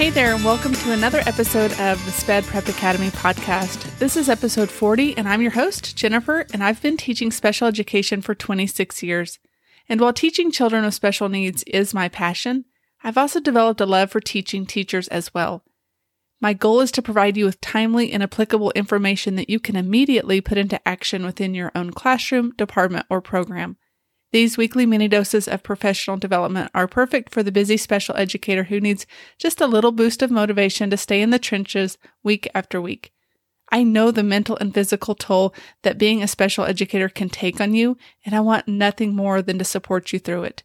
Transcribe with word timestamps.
Hey 0.00 0.08
there, 0.08 0.34
and 0.34 0.42
welcome 0.42 0.72
to 0.72 0.92
another 0.92 1.20
episode 1.26 1.72
of 1.72 2.02
the 2.06 2.10
SPED 2.10 2.44
Prep 2.44 2.68
Academy 2.68 3.10
podcast. 3.10 3.98
This 3.98 4.16
is 4.16 4.30
episode 4.30 4.70
40, 4.70 5.14
and 5.18 5.28
I'm 5.28 5.42
your 5.42 5.50
host, 5.50 5.94
Jennifer, 5.94 6.46
and 6.54 6.64
I've 6.64 6.80
been 6.80 6.96
teaching 6.96 7.30
special 7.30 7.68
education 7.68 8.22
for 8.22 8.34
26 8.34 9.02
years. 9.02 9.38
And 9.90 10.00
while 10.00 10.14
teaching 10.14 10.50
children 10.50 10.86
with 10.86 10.94
special 10.94 11.28
needs 11.28 11.64
is 11.64 11.92
my 11.92 12.08
passion, 12.08 12.64
I've 13.04 13.18
also 13.18 13.40
developed 13.40 13.82
a 13.82 13.84
love 13.84 14.10
for 14.10 14.20
teaching 14.20 14.64
teachers 14.64 15.06
as 15.08 15.34
well. 15.34 15.64
My 16.40 16.54
goal 16.54 16.80
is 16.80 16.90
to 16.92 17.02
provide 17.02 17.36
you 17.36 17.44
with 17.44 17.60
timely 17.60 18.10
and 18.10 18.22
applicable 18.22 18.70
information 18.70 19.36
that 19.36 19.50
you 19.50 19.60
can 19.60 19.76
immediately 19.76 20.40
put 20.40 20.56
into 20.56 20.80
action 20.88 21.26
within 21.26 21.52
your 21.52 21.72
own 21.74 21.90
classroom, 21.90 22.52
department, 22.52 23.04
or 23.10 23.20
program. 23.20 23.76
These 24.32 24.56
weekly 24.56 24.86
mini 24.86 25.08
doses 25.08 25.48
of 25.48 25.64
professional 25.64 26.16
development 26.16 26.70
are 26.72 26.86
perfect 26.86 27.32
for 27.32 27.42
the 27.42 27.50
busy 27.50 27.76
special 27.76 28.16
educator 28.16 28.64
who 28.64 28.80
needs 28.80 29.06
just 29.38 29.60
a 29.60 29.66
little 29.66 29.90
boost 29.90 30.22
of 30.22 30.30
motivation 30.30 30.88
to 30.90 30.96
stay 30.96 31.20
in 31.20 31.30
the 31.30 31.38
trenches 31.38 31.98
week 32.22 32.48
after 32.54 32.80
week. 32.80 33.12
I 33.72 33.82
know 33.82 34.10
the 34.10 34.22
mental 34.22 34.56
and 34.58 34.72
physical 34.72 35.14
toll 35.16 35.54
that 35.82 35.98
being 35.98 36.22
a 36.22 36.28
special 36.28 36.64
educator 36.64 37.08
can 37.08 37.28
take 37.28 37.60
on 37.60 37.74
you, 37.74 37.96
and 38.24 38.34
I 38.34 38.40
want 38.40 38.68
nothing 38.68 39.14
more 39.14 39.42
than 39.42 39.58
to 39.58 39.64
support 39.64 40.12
you 40.12 40.18
through 40.18 40.44
it. 40.44 40.62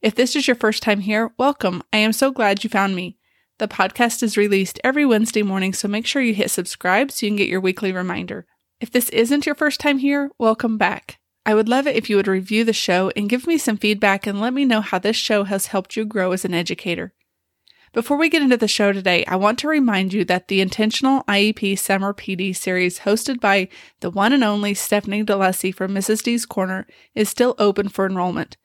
If 0.00 0.14
this 0.14 0.36
is 0.36 0.46
your 0.46 0.56
first 0.56 0.82
time 0.82 1.00
here, 1.00 1.32
welcome. 1.36 1.82
I 1.92 1.98
am 1.98 2.12
so 2.12 2.30
glad 2.30 2.62
you 2.62 2.70
found 2.70 2.94
me. 2.94 3.16
The 3.58 3.68
podcast 3.68 4.22
is 4.22 4.36
released 4.36 4.80
every 4.84 5.06
Wednesday 5.06 5.42
morning, 5.42 5.72
so 5.72 5.88
make 5.88 6.06
sure 6.06 6.22
you 6.22 6.34
hit 6.34 6.50
subscribe 6.50 7.10
so 7.10 7.26
you 7.26 7.30
can 7.30 7.36
get 7.36 7.48
your 7.48 7.60
weekly 7.60 7.92
reminder. 7.92 8.46
If 8.80 8.90
this 8.90 9.08
isn't 9.10 9.46
your 9.46 9.54
first 9.54 9.80
time 9.80 9.98
here, 9.98 10.30
welcome 10.38 10.76
back. 10.76 11.18
I 11.46 11.54
would 11.54 11.68
love 11.68 11.86
it 11.86 11.96
if 11.96 12.08
you 12.08 12.16
would 12.16 12.26
review 12.26 12.64
the 12.64 12.72
show 12.72 13.10
and 13.14 13.28
give 13.28 13.46
me 13.46 13.58
some 13.58 13.76
feedback 13.76 14.26
and 14.26 14.40
let 14.40 14.54
me 14.54 14.64
know 14.64 14.80
how 14.80 14.98
this 14.98 15.16
show 15.16 15.44
has 15.44 15.66
helped 15.66 15.96
you 15.96 16.06
grow 16.06 16.32
as 16.32 16.44
an 16.44 16.54
educator. 16.54 17.12
Before 17.92 18.16
we 18.16 18.28
get 18.28 18.42
into 18.42 18.56
the 18.56 18.66
show 18.66 18.92
today, 18.92 19.24
I 19.26 19.36
want 19.36 19.58
to 19.60 19.68
remind 19.68 20.12
you 20.12 20.24
that 20.24 20.48
the 20.48 20.60
Intentional 20.60 21.22
IEP 21.24 21.78
Summer 21.78 22.12
PD 22.12 22.56
series 22.56 23.00
hosted 23.00 23.40
by 23.40 23.68
the 24.00 24.10
one 24.10 24.32
and 24.32 24.42
only 24.42 24.74
Stephanie 24.74 25.22
DeLussey 25.22 25.72
from 25.72 25.94
Mrs. 25.94 26.22
D's 26.22 26.44
Corner 26.44 26.88
is 27.14 27.28
still 27.28 27.54
open 27.58 27.88
for 27.88 28.04
enrollment. 28.04 28.56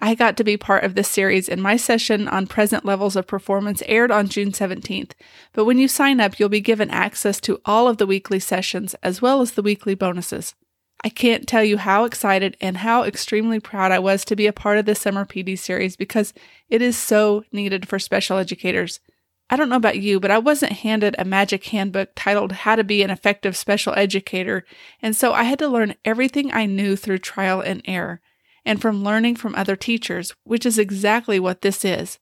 I 0.00 0.16
got 0.16 0.36
to 0.38 0.44
be 0.44 0.56
part 0.56 0.82
of 0.82 0.96
this 0.96 1.08
series 1.08 1.48
and 1.48 1.62
my 1.62 1.76
session 1.76 2.26
on 2.26 2.48
present 2.48 2.84
levels 2.84 3.14
of 3.14 3.28
performance 3.28 3.80
aired 3.86 4.10
on 4.10 4.28
June 4.28 4.50
17th. 4.50 5.12
But 5.52 5.66
when 5.66 5.78
you 5.78 5.86
sign 5.86 6.20
up, 6.20 6.40
you'll 6.40 6.48
be 6.48 6.60
given 6.60 6.90
access 6.90 7.40
to 7.42 7.60
all 7.64 7.86
of 7.86 7.98
the 7.98 8.06
weekly 8.06 8.40
sessions 8.40 8.94
as 9.04 9.22
well 9.22 9.40
as 9.40 9.52
the 9.52 9.62
weekly 9.62 9.94
bonuses. 9.94 10.56
I 11.04 11.10
can't 11.10 11.46
tell 11.46 11.62
you 11.62 11.76
how 11.76 12.06
excited 12.06 12.56
and 12.62 12.78
how 12.78 13.02
extremely 13.02 13.60
proud 13.60 13.92
I 13.92 13.98
was 13.98 14.24
to 14.24 14.34
be 14.34 14.46
a 14.46 14.54
part 14.54 14.78
of 14.78 14.86
this 14.86 15.00
summer 15.00 15.26
PD 15.26 15.58
series 15.58 15.96
because 15.96 16.32
it 16.70 16.80
is 16.80 16.96
so 16.96 17.44
needed 17.52 17.86
for 17.86 17.98
special 17.98 18.38
educators. 18.38 19.00
I 19.50 19.56
don't 19.56 19.68
know 19.68 19.76
about 19.76 19.98
you, 19.98 20.18
but 20.18 20.30
I 20.30 20.38
wasn't 20.38 20.72
handed 20.72 21.14
a 21.18 21.26
magic 21.26 21.66
handbook 21.66 22.12
titled 22.16 22.52
How 22.52 22.76
to 22.76 22.82
Be 22.82 23.02
an 23.02 23.10
Effective 23.10 23.54
Special 23.54 23.92
Educator, 23.94 24.64
and 25.02 25.14
so 25.14 25.34
I 25.34 25.42
had 25.42 25.58
to 25.58 25.68
learn 25.68 25.94
everything 26.06 26.50
I 26.50 26.64
knew 26.64 26.96
through 26.96 27.18
trial 27.18 27.60
and 27.60 27.82
error, 27.84 28.22
and 28.64 28.80
from 28.80 29.04
learning 29.04 29.36
from 29.36 29.54
other 29.54 29.76
teachers, 29.76 30.34
which 30.44 30.64
is 30.64 30.78
exactly 30.78 31.38
what 31.38 31.60
this 31.60 31.84
is. 31.84 32.18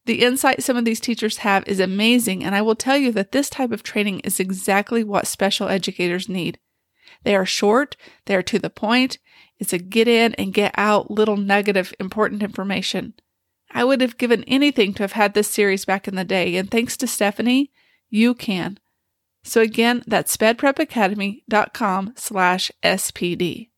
The 0.05 0.21
insight 0.21 0.63
some 0.63 0.75
of 0.75 0.85
these 0.85 0.99
teachers 0.99 1.37
have 1.37 1.65
is 1.67 1.79
amazing, 1.79 2.43
and 2.43 2.55
I 2.55 2.61
will 2.61 2.75
tell 2.75 2.97
you 2.97 3.11
that 3.13 3.31
this 3.31 3.49
type 3.49 3.71
of 3.71 3.83
training 3.83 4.19
is 4.21 4.39
exactly 4.39 5.03
what 5.03 5.27
special 5.27 5.69
educators 5.69 6.27
need. 6.27 6.59
They 7.23 7.35
are 7.35 7.45
short, 7.45 7.95
they 8.25 8.35
are 8.35 8.43
to 8.43 8.59
the 8.59 8.69
point, 8.69 9.17
it's 9.59 9.71
a 9.71 9.77
get 9.77 10.07
in 10.07 10.33
and 10.35 10.53
get 10.53 10.73
out 10.77 11.09
little 11.09 11.37
nugget 11.37 11.77
of 11.77 11.93
important 11.99 12.43
information. 12.43 13.13
I 13.71 13.85
would 13.85 14.01
have 14.01 14.17
given 14.17 14.43
anything 14.43 14.93
to 14.95 15.03
have 15.03 15.13
had 15.13 15.33
this 15.33 15.47
series 15.47 15.85
back 15.85 16.07
in 16.07 16.15
the 16.15 16.25
day, 16.25 16.57
and 16.57 16.69
thanks 16.69 16.97
to 16.97 17.07
Stephanie, 17.07 17.71
you 18.09 18.33
can. 18.33 18.79
So 19.43 19.61
again, 19.61 20.03
that's 20.05 20.35
spedprepacademy.com 20.35 22.13
slash 22.15 22.71
SPD. 22.83 23.69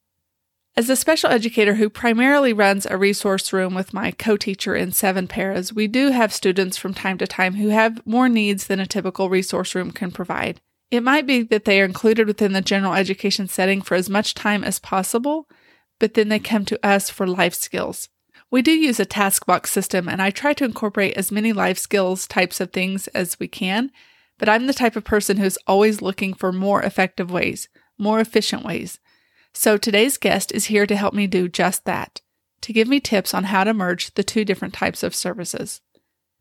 As 0.77 0.89
a 0.89 0.97
special 0.97 1.29
educator 1.29 1.75
who 1.75 1.89
primarily 1.89 2.51
runs 2.51 2.85
a 2.85 2.97
resource 2.97 3.53
room 3.53 3.73
with 3.73 3.93
my 3.93 4.11
co 4.11 4.35
teacher 4.35 4.75
in 4.75 4.91
seven 4.91 5.25
paras, 5.25 5.71
we 5.71 5.87
do 5.87 6.09
have 6.11 6.33
students 6.33 6.75
from 6.75 6.93
time 6.93 7.17
to 7.19 7.27
time 7.27 7.53
who 7.53 7.69
have 7.69 8.05
more 8.05 8.27
needs 8.27 8.67
than 8.67 8.81
a 8.81 8.85
typical 8.85 9.29
resource 9.29 9.73
room 9.73 9.91
can 9.91 10.11
provide. 10.11 10.59
It 10.91 11.01
might 11.01 11.25
be 11.25 11.43
that 11.43 11.63
they 11.63 11.79
are 11.79 11.85
included 11.85 12.27
within 12.27 12.51
the 12.51 12.61
general 12.61 12.93
education 12.93 13.47
setting 13.47 13.81
for 13.81 13.95
as 13.95 14.09
much 14.09 14.33
time 14.33 14.65
as 14.65 14.79
possible, 14.79 15.47
but 15.97 16.13
then 16.13 16.27
they 16.27 16.39
come 16.39 16.65
to 16.65 16.85
us 16.85 17.09
for 17.09 17.25
life 17.25 17.53
skills. 17.53 18.09
We 18.51 18.61
do 18.61 18.71
use 18.71 18.99
a 18.99 19.05
task 19.05 19.45
box 19.45 19.71
system, 19.71 20.09
and 20.09 20.21
I 20.21 20.29
try 20.29 20.51
to 20.55 20.65
incorporate 20.65 21.15
as 21.15 21.31
many 21.31 21.53
life 21.53 21.77
skills 21.77 22.27
types 22.27 22.59
of 22.59 22.73
things 22.73 23.07
as 23.07 23.39
we 23.39 23.47
can, 23.47 23.91
but 24.37 24.49
I'm 24.49 24.67
the 24.67 24.73
type 24.73 24.97
of 24.97 25.05
person 25.05 25.37
who's 25.37 25.57
always 25.67 26.01
looking 26.01 26.33
for 26.33 26.51
more 26.51 26.83
effective 26.83 27.31
ways, 27.31 27.69
more 27.97 28.19
efficient 28.19 28.65
ways. 28.65 28.99
So 29.57 29.77
today's 29.77 30.17
guest 30.17 30.51
is 30.51 30.65
here 30.65 30.85
to 30.85 30.97
help 30.97 31.13
me 31.13 31.27
do 31.27 31.47
just 31.47 31.85
that, 31.85 32.19
to 32.59 32.73
give 32.73 32.89
me 32.89 32.99
tips 32.99 33.33
on 33.33 33.45
how 33.45 33.63
to 33.63 33.73
merge 33.73 34.13
the 34.13 34.23
two 34.23 34.43
different 34.43 34.73
types 34.73 35.01
of 35.01 35.15
services. 35.15 35.79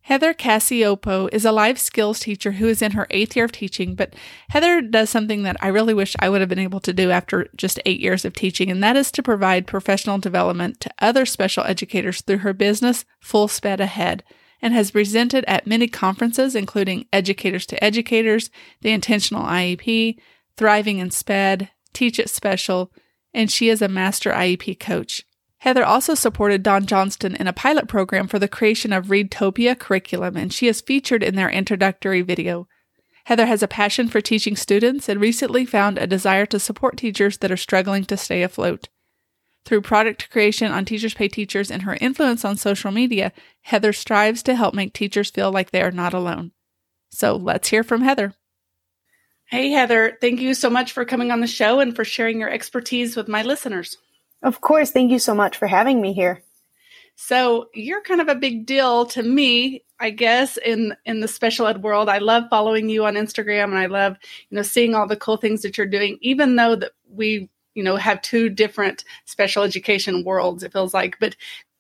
Heather 0.03 0.35
Cacioppo 0.35 1.29
is 1.33 1.45
a 1.45 1.53
life 1.53 1.79
skills 1.79 2.19
teacher 2.19 2.53
who 2.53 2.67
is 2.67 2.83
in 2.83 2.91
her 2.91 3.07
eighth 3.11 3.37
year 3.37 3.45
of 3.45 3.53
teaching, 3.53 3.95
but 3.95 4.15
Heather 4.49 4.81
does 4.81 5.11
something 5.11 5.45
that 5.45 5.57
I 5.61 5.69
really 5.69 5.95
wish 5.95 6.17
I 6.19 6.29
would 6.29 6.41
have 6.41 6.49
been 6.49 6.59
able 6.59 6.81
to 6.81 6.93
do 6.93 7.13
after 7.13 7.49
just 7.55 7.81
eight 7.87 8.01
years 8.01 8.25
of 8.25 8.35
teaching, 8.35 8.69
and 8.69 8.83
that 8.83 8.97
is 8.97 9.13
to 9.13 9.23
provide 9.23 9.69
professional 9.69 10.19
development 10.19 10.81
to 10.81 10.93
other 10.99 11.25
special 11.25 11.63
educators 11.65 12.21
through 12.21 12.39
her 12.39 12.53
business, 12.53 13.05
Full 13.21 13.47
Sped 13.47 13.81
Ahead, 13.81 14.25
and 14.61 14.75
has 14.75 14.91
presented 14.91 15.45
at 15.47 15.69
many 15.69 15.87
conferences, 15.87 16.57
including 16.57 17.07
Educators 17.13 17.65
to 17.67 17.83
Educators, 17.83 18.51
the 18.81 18.91
Intentional 18.91 19.45
IEP, 19.45 20.19
Thriving 20.57 20.99
in 20.99 21.13
Sped, 21.13 21.71
Teach 21.93 22.19
It 22.19 22.29
Special, 22.29 22.93
and 23.35 23.51
she 23.51 23.69
is 23.69 23.83
a 23.83 23.89
master 23.89 24.31
IEP 24.31 24.79
coach. 24.81 25.25
Heather 25.59 25.85
also 25.85 26.15
supported 26.15 26.63
Don 26.63 26.87
Johnston 26.87 27.35
in 27.35 27.47
a 27.47 27.53
pilot 27.53 27.89
program 27.89 28.29
for 28.29 28.39
the 28.39 28.49
creation 28.49 28.93
of 28.93 29.07
Readtopia 29.07 29.79
curriculum, 29.79 30.37
and 30.37 30.53
she 30.53 30.69
is 30.69 30.81
featured 30.81 31.23
in 31.23 31.35
their 31.35 31.51
introductory 31.51 32.23
video. 32.23 32.69
Heather 33.25 33.47
has 33.47 33.63
a 33.63 33.69
passion 33.69 34.09
for 34.09 34.21
teaching 34.21 34.57
students 34.57 35.09
and 35.09 35.21
recently 35.21 35.65
found 35.65 35.97
a 35.97 36.07
desire 36.07 36.45
to 36.47 36.61
support 36.61 36.99
teachers 36.99 37.39
that 37.39 37.51
are 37.51 37.57
struggling 37.57 38.05
to 38.05 38.17
stay 38.17 38.43
afloat. 38.43 38.89
Through 39.65 39.81
product 39.81 40.29
creation 40.29 40.71
on 40.71 40.85
Teachers 40.85 41.15
Pay 41.15 41.29
Teachers 41.29 41.71
and 41.71 41.83
her 41.83 41.97
influence 41.99 42.45
on 42.45 42.57
social 42.57 42.91
media, 42.91 43.33
Heather 43.63 43.95
strives 43.95 44.43
to 44.43 44.55
help 44.55 44.75
make 44.75 44.93
teachers 44.93 45.31
feel 45.31 45.51
like 45.51 45.71
they 45.71 45.81
are 45.81 45.91
not 45.91 46.13
alone. 46.13 46.53
So 47.11 47.35
let's 47.35 47.69
hear 47.69 47.83
from 47.83 48.03
Heather. 48.03 48.35
Hey, 49.55 49.71
Heather, 49.71 50.19
thank 50.21 50.41
you 50.41 50.53
so 50.53 50.69
much 50.69 50.91
for 50.91 51.05
coming 51.05 51.31
on 51.31 51.39
the 51.39 51.47
show 51.47 51.79
and 51.79 51.95
for 51.95 52.05
sharing 52.05 52.41
your 52.41 52.51
expertise 52.51 53.15
with 53.15 53.29
my 53.29 53.43
listeners. 53.43 53.99
Of 54.43 54.61
course. 54.61 54.91
Thank 54.91 55.13
you 55.13 55.21
so 55.21 55.33
much 55.33 55.59
for 55.59 55.69
having 55.69 56.01
me 56.01 56.13
here. 56.13 56.43
So, 57.15 57.69
you're 57.73 58.03
kind 58.03 58.21
of 58.21 58.27
a 58.27 58.35
big 58.35 58.67
deal 58.67 59.07
to 59.07 59.23
me, 59.23 59.85
I 60.01 60.11
guess, 60.11 60.57
in 60.57 60.97
in 61.07 61.21
the 61.21 61.29
special 61.29 61.69
ed 61.69 61.85
world. 61.85 62.09
I 62.09 62.19
love 62.19 62.51
following 62.51 62.89
you 62.89 63.05
on 63.05 63.15
Instagram 63.15 63.67
and 63.67 63.79
I 63.79 63.87
love, 63.87 64.17
you 64.51 64.57
know, 64.57 64.63
seeing 64.63 64.97
all 64.97 65.07
the 65.07 65.15
cool 65.15 65.37
things 65.37 65.63
that 65.63 65.79
you're 65.79 65.87
doing 65.87 66.19
even 66.21 66.57
though 66.57 66.75
that 66.75 66.91
we, 67.09 67.49
you 67.77 67.85
know, 67.85 67.95
have 67.95 68.23
two 68.23 68.49
different 68.49 69.05
special 69.25 69.63
education 69.63 70.25
worlds 70.25 70.65
it 70.65 70.73
feels 70.73 70.93
like. 70.93 71.21
But 71.21 71.37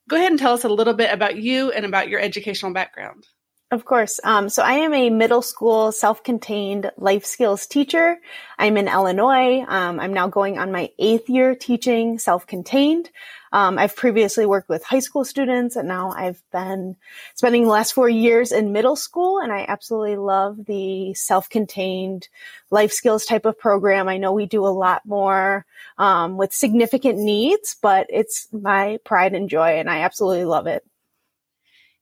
go 0.09 0.15
ahead 0.15 0.31
and 0.31 0.39
tell 0.39 0.55
us 0.55 0.63
a 0.63 0.69
little 0.69 0.95
bit 0.95 1.13
about 1.13 1.39
you 1.39 1.73
and 1.73 1.85
about 1.85 2.09
your 2.09 2.21
educational 2.21 2.73
background. 2.73 3.27
Of 3.75 3.85
course. 3.85 4.21
Um, 4.23 4.51
so 4.51 4.63
I 4.63 4.75
am 4.75 4.95
a 4.95 5.11
middle 5.11 5.43
school 5.43 5.91
self-contained 5.91 6.93
life 6.97 7.25
skills 7.25 7.67
teacher. 7.67 8.21
I'm 8.57 8.77
in 8.77 8.87
Illinois. 8.87 9.65
Um, 9.67 9.99
I'm 9.99 10.15
now 10.15 10.29
going 10.29 10.59
on 10.59 10.71
my 10.71 10.91
eighth 11.01 11.29
year 11.29 11.57
teaching 11.57 12.21
self-contained. 12.21 13.11
Um, 13.53 13.77
I've 13.77 13.97
previously 13.97 14.47
worked 14.47 14.69
with 14.69 14.85
high 14.85 15.01
school 15.01 15.25
students 15.25 15.75
and 15.75 15.89
now 15.89 16.13
I've 16.13 16.41
been 16.53 16.95
spending 17.35 17.65
the 17.65 17.71
last 17.71 17.95
four 17.95 18.09
years 18.09 18.53
in 18.53 18.71
middle 18.71 18.95
school 18.95 19.41
and 19.41 19.53
I 19.53 19.65
absolutely 19.67 20.19
love 20.19 20.67
the 20.67 21.13
self-contained 21.15 22.29
life 22.71 22.93
skills 22.93 23.25
type 23.27 23.45
of 23.45 23.59
program. 23.59 24.09
I 24.09 24.19
know 24.19 24.31
we 24.33 24.47
do 24.47 24.65
a 24.65 24.69
lot 24.69 25.03
more, 25.05 25.67
um, 25.99 26.37
with 26.37 26.55
significant 26.55 27.19
needs, 27.19 27.75
but 27.83 28.07
it's 28.09 28.47
my 28.53 29.01
pride 29.05 29.35
and 29.35 29.51
joy 29.51 29.81
and 29.81 29.91
I 29.91 30.03
absolutely 30.03 30.45
love 30.45 30.69
it. 30.69 30.85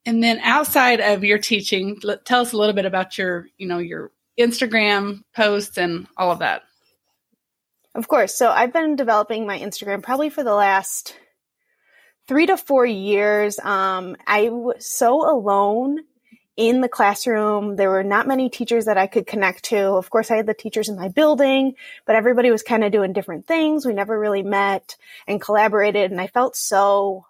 And 0.04 0.22
then 0.22 0.40
outside 0.42 1.00
of 1.00 1.22
your 1.22 1.38
teaching, 1.38 2.00
tell 2.24 2.40
us 2.40 2.52
a 2.52 2.56
little 2.56 2.74
bit 2.74 2.86
about 2.86 3.18
your, 3.18 3.46
you 3.56 3.68
know, 3.68 3.78
your 3.78 4.10
Instagram 4.38 5.22
posts 5.34 5.78
and 5.78 6.06
all 6.16 6.30
of 6.30 6.40
that. 6.40 6.62
Of 7.94 8.08
course. 8.08 8.34
So 8.34 8.50
I've 8.50 8.72
been 8.72 8.96
developing 8.96 9.46
my 9.46 9.58
Instagram 9.58 10.02
probably 10.02 10.30
for 10.30 10.42
the 10.42 10.54
last 10.54 11.14
three 12.26 12.46
to 12.46 12.56
four 12.56 12.86
years. 12.86 13.58
Um, 13.58 14.16
I 14.26 14.48
was 14.48 14.86
so 14.86 15.30
alone 15.30 15.98
in 16.56 16.80
the 16.80 16.88
classroom. 16.88 17.76
There 17.76 17.90
were 17.90 18.04
not 18.04 18.26
many 18.26 18.48
teachers 18.48 18.86
that 18.86 18.98
I 18.98 19.06
could 19.06 19.26
connect 19.26 19.64
to. 19.66 19.78
Of 19.78 20.10
course, 20.10 20.30
I 20.30 20.36
had 20.36 20.46
the 20.46 20.54
teachers 20.54 20.88
in 20.88 20.96
my 20.96 21.08
building, 21.08 21.74
but 22.06 22.16
everybody 22.16 22.50
was 22.50 22.62
kind 22.62 22.84
of 22.84 22.92
doing 22.92 23.12
different 23.12 23.46
things. 23.46 23.86
We 23.86 23.92
never 23.92 24.18
really 24.18 24.42
met 24.42 24.96
and 25.26 25.40
collaborated. 25.40 26.10
And 26.10 26.20
I 26.20 26.26
felt 26.26 26.56
so 26.56 27.26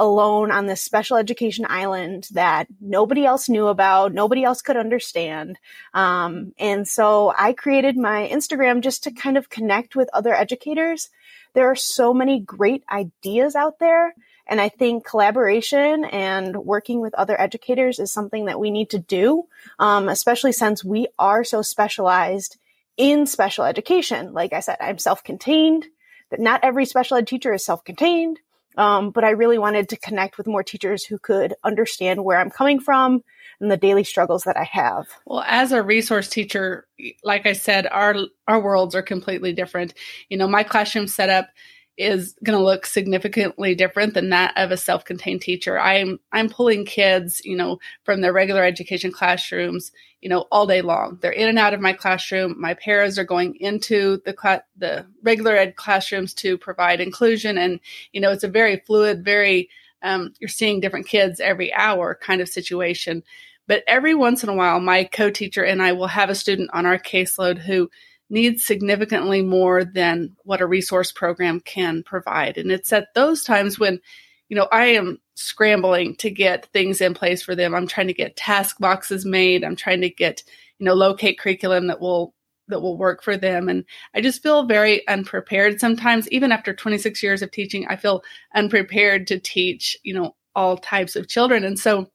alone 0.00 0.50
on 0.50 0.66
this 0.66 0.80
special 0.80 1.18
education 1.18 1.66
island 1.68 2.26
that 2.32 2.66
nobody 2.80 3.26
else 3.26 3.50
knew 3.50 3.66
about, 3.66 4.14
nobody 4.14 4.42
else 4.42 4.62
could 4.62 4.78
understand. 4.78 5.58
Um, 5.92 6.54
and 6.58 6.88
so 6.88 7.34
I 7.36 7.52
created 7.52 7.98
my 7.98 8.28
Instagram 8.32 8.80
just 8.80 9.04
to 9.04 9.10
kind 9.10 9.36
of 9.36 9.50
connect 9.50 9.94
with 9.94 10.08
other 10.14 10.34
educators. 10.34 11.10
There 11.52 11.70
are 11.70 11.76
so 11.76 12.14
many 12.14 12.40
great 12.40 12.82
ideas 12.90 13.54
out 13.54 13.78
there. 13.78 14.14
And 14.46 14.60
I 14.60 14.70
think 14.70 15.04
collaboration 15.04 16.04
and 16.06 16.56
working 16.56 17.00
with 17.00 17.14
other 17.14 17.40
educators 17.40 18.00
is 18.00 18.10
something 18.12 18.46
that 18.46 18.58
we 18.58 18.70
need 18.70 18.90
to 18.90 18.98
do, 18.98 19.44
um, 19.78 20.08
especially 20.08 20.52
since 20.52 20.82
we 20.82 21.08
are 21.18 21.44
so 21.44 21.62
specialized 21.62 22.56
in 22.96 23.26
special 23.26 23.64
education. 23.64 24.32
Like 24.32 24.52
I 24.52 24.60
said, 24.60 24.78
I'm 24.80 24.98
self-contained, 24.98 25.86
but 26.30 26.40
not 26.40 26.64
every 26.64 26.86
special 26.86 27.18
ed 27.18 27.26
teacher 27.26 27.52
is 27.52 27.64
self-contained. 27.64 28.40
Um, 28.80 29.10
but 29.10 29.24
I 29.24 29.30
really 29.30 29.58
wanted 29.58 29.90
to 29.90 29.98
connect 29.98 30.38
with 30.38 30.46
more 30.46 30.62
teachers 30.62 31.04
who 31.04 31.18
could 31.18 31.52
understand 31.64 32.24
where 32.24 32.38
I'm 32.38 32.48
coming 32.48 32.80
from 32.80 33.22
and 33.60 33.70
the 33.70 33.76
daily 33.76 34.04
struggles 34.04 34.44
that 34.44 34.56
I 34.56 34.64
have. 34.64 35.06
Well, 35.26 35.44
as 35.46 35.72
a 35.72 35.82
resource 35.82 36.30
teacher, 36.30 36.86
like 37.22 37.44
I 37.44 37.52
said, 37.52 37.86
our 37.88 38.16
our 38.48 38.58
worlds 38.58 38.94
are 38.94 39.02
completely 39.02 39.52
different. 39.52 39.92
You 40.30 40.38
know, 40.38 40.48
my 40.48 40.62
classroom 40.62 41.08
setup 41.08 41.50
is 41.96 42.34
going 42.44 42.58
to 42.58 42.64
look 42.64 42.86
significantly 42.86 43.74
different 43.74 44.14
than 44.14 44.30
that 44.30 44.56
of 44.56 44.70
a 44.70 44.76
self-contained 44.76 45.42
teacher. 45.42 45.78
I'm 45.78 46.18
I'm 46.32 46.48
pulling 46.48 46.84
kids, 46.84 47.42
you 47.44 47.56
know, 47.56 47.78
from 48.04 48.20
their 48.20 48.32
regular 48.32 48.64
education 48.64 49.12
classrooms, 49.12 49.92
you 50.20 50.28
know, 50.28 50.46
all 50.50 50.66
day 50.66 50.82
long. 50.82 51.18
They're 51.20 51.30
in 51.30 51.48
and 51.48 51.58
out 51.58 51.74
of 51.74 51.80
my 51.80 51.92
classroom. 51.92 52.54
My 52.58 52.74
paras 52.74 53.18
are 53.18 53.24
going 53.24 53.56
into 53.56 54.22
the 54.24 54.34
cl- 54.40 54.64
the 54.78 55.06
regular 55.22 55.56
ed 55.56 55.76
classrooms 55.76 56.32
to 56.34 56.56
provide 56.56 57.00
inclusion, 57.00 57.58
and 57.58 57.80
you 58.12 58.20
know, 58.20 58.30
it's 58.30 58.44
a 58.44 58.48
very 58.48 58.82
fluid, 58.86 59.24
very 59.24 59.68
um, 60.02 60.32
you're 60.40 60.48
seeing 60.48 60.80
different 60.80 61.06
kids 61.06 61.40
every 61.40 61.72
hour 61.74 62.18
kind 62.20 62.40
of 62.40 62.48
situation. 62.48 63.22
But 63.66 63.84
every 63.86 64.14
once 64.14 64.42
in 64.42 64.48
a 64.48 64.54
while, 64.54 64.80
my 64.80 65.04
co-teacher 65.04 65.62
and 65.62 65.80
I 65.80 65.92
will 65.92 66.08
have 66.08 66.30
a 66.30 66.34
student 66.34 66.70
on 66.72 66.86
our 66.86 66.98
caseload 66.98 67.58
who 67.58 67.90
needs 68.30 68.64
significantly 68.64 69.42
more 69.42 69.84
than 69.84 70.36
what 70.44 70.60
a 70.60 70.66
resource 70.66 71.12
program 71.12 71.60
can 71.60 72.02
provide. 72.02 72.56
And 72.56 72.70
it's 72.70 72.92
at 72.92 73.08
those 73.14 73.44
times 73.44 73.78
when, 73.78 74.00
you 74.48 74.56
know, 74.56 74.68
I 74.72 74.86
am 74.86 75.18
scrambling 75.34 76.16
to 76.16 76.30
get 76.30 76.66
things 76.66 77.00
in 77.00 77.14
place 77.14 77.42
for 77.42 77.54
them. 77.54 77.74
I'm 77.74 77.86
trying 77.86 78.06
to 78.06 78.14
get 78.14 78.36
task 78.36 78.78
boxes 78.78 79.26
made. 79.26 79.64
I'm 79.64 79.76
trying 79.76 80.00
to 80.02 80.10
get, 80.10 80.42
you 80.78 80.86
know, 80.86 80.94
locate 80.94 81.38
curriculum 81.38 81.88
that 81.88 82.00
will 82.00 82.34
that 82.68 82.80
will 82.80 82.96
work 82.96 83.22
for 83.22 83.36
them. 83.36 83.68
And 83.68 83.84
I 84.14 84.20
just 84.20 84.42
feel 84.42 84.64
very 84.64 85.06
unprepared 85.08 85.80
sometimes. 85.80 86.28
Even 86.30 86.52
after 86.52 86.72
26 86.72 87.22
years 87.22 87.42
of 87.42 87.50
teaching, 87.50 87.86
I 87.88 87.96
feel 87.96 88.22
unprepared 88.54 89.26
to 89.26 89.40
teach, 89.40 89.96
you 90.04 90.14
know, 90.14 90.36
all 90.54 90.76
types 90.76 91.16
of 91.16 91.28
children. 91.28 91.64
And 91.64 91.78
so 91.78 92.10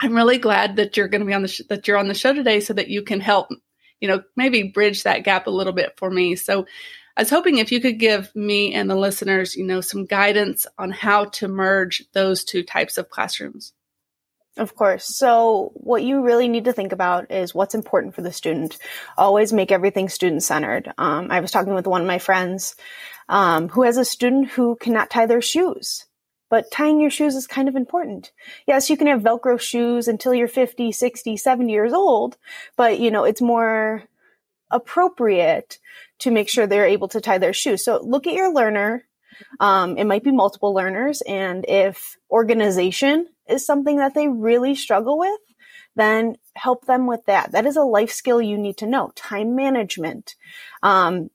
I'm 0.00 0.14
really 0.14 0.38
glad 0.38 0.76
that 0.76 0.96
you're 0.96 1.08
going 1.08 1.22
to 1.22 1.26
be 1.26 1.32
on 1.32 1.42
the 1.42 1.48
sh- 1.48 1.62
that 1.68 1.88
you're 1.88 1.96
on 1.96 2.08
the 2.08 2.14
show 2.14 2.32
today 2.32 2.60
so 2.60 2.74
that 2.74 2.88
you 2.88 3.02
can 3.02 3.20
help 3.20 3.48
you 4.00 4.08
know, 4.08 4.22
maybe 4.36 4.64
bridge 4.64 5.02
that 5.02 5.24
gap 5.24 5.46
a 5.46 5.50
little 5.50 5.72
bit 5.72 5.94
for 5.96 6.10
me. 6.10 6.36
So 6.36 6.66
I 7.16 7.22
was 7.22 7.30
hoping 7.30 7.58
if 7.58 7.72
you 7.72 7.80
could 7.80 7.98
give 7.98 8.34
me 8.34 8.74
and 8.74 8.90
the 8.90 8.96
listeners, 8.96 9.56
you 9.56 9.64
know, 9.64 9.80
some 9.80 10.04
guidance 10.04 10.66
on 10.78 10.90
how 10.90 11.26
to 11.26 11.48
merge 11.48 12.04
those 12.12 12.44
two 12.44 12.62
types 12.62 12.98
of 12.98 13.08
classrooms. 13.08 13.72
Of 14.58 14.74
course. 14.74 15.04
So 15.04 15.72
what 15.74 16.02
you 16.02 16.22
really 16.22 16.48
need 16.48 16.64
to 16.64 16.72
think 16.72 16.92
about 16.92 17.30
is 17.30 17.54
what's 17.54 17.74
important 17.74 18.14
for 18.14 18.22
the 18.22 18.32
student. 18.32 18.78
Always 19.16 19.52
make 19.52 19.70
everything 19.70 20.08
student 20.08 20.42
centered. 20.42 20.90
Um, 20.96 21.30
I 21.30 21.40
was 21.40 21.50
talking 21.50 21.74
with 21.74 21.86
one 21.86 22.00
of 22.00 22.06
my 22.06 22.18
friends 22.18 22.74
um, 23.28 23.68
who 23.68 23.82
has 23.82 23.98
a 23.98 24.04
student 24.04 24.48
who 24.48 24.76
cannot 24.76 25.10
tie 25.10 25.26
their 25.26 25.42
shoes 25.42 26.05
but 26.48 26.70
tying 26.70 27.00
your 27.00 27.10
shoes 27.10 27.34
is 27.34 27.46
kind 27.46 27.68
of 27.68 27.76
important. 27.76 28.32
Yes, 28.66 28.88
you 28.88 28.96
can 28.96 29.06
have 29.06 29.22
Velcro 29.22 29.60
shoes 29.60 30.08
until 30.08 30.34
you're 30.34 30.48
50, 30.48 30.92
60, 30.92 31.36
70 31.36 31.72
years 31.72 31.92
old, 31.92 32.36
but 32.76 33.00
you 33.00 33.10
know, 33.10 33.24
it's 33.24 33.42
more 33.42 34.04
appropriate 34.70 35.78
to 36.18 36.30
make 36.30 36.48
sure 36.48 36.66
they're 36.66 36.86
able 36.86 37.08
to 37.08 37.20
tie 37.20 37.38
their 37.38 37.52
shoes. 37.52 37.84
So 37.84 38.00
look 38.02 38.26
at 38.26 38.34
your 38.34 38.52
learner. 38.52 39.04
Um, 39.60 39.98
it 39.98 40.04
might 40.04 40.24
be 40.24 40.32
multiple 40.32 40.72
learners. 40.72 41.20
And 41.22 41.64
if 41.68 42.16
organization 42.30 43.26
is 43.48 43.66
something 43.66 43.98
that 43.98 44.14
they 44.14 44.28
really 44.28 44.74
struggle 44.74 45.18
with, 45.18 45.40
then 45.94 46.36
help 46.54 46.86
them 46.86 47.06
with 47.06 47.24
that. 47.26 47.52
That 47.52 47.66
is 47.66 47.76
a 47.76 47.82
life 47.82 48.12
skill 48.12 48.40
you 48.40 48.58
need 48.58 48.78
to 48.78 48.86
know. 48.86 49.12
Time 49.14 49.56
management. 49.56 50.34
Um, 50.82 51.30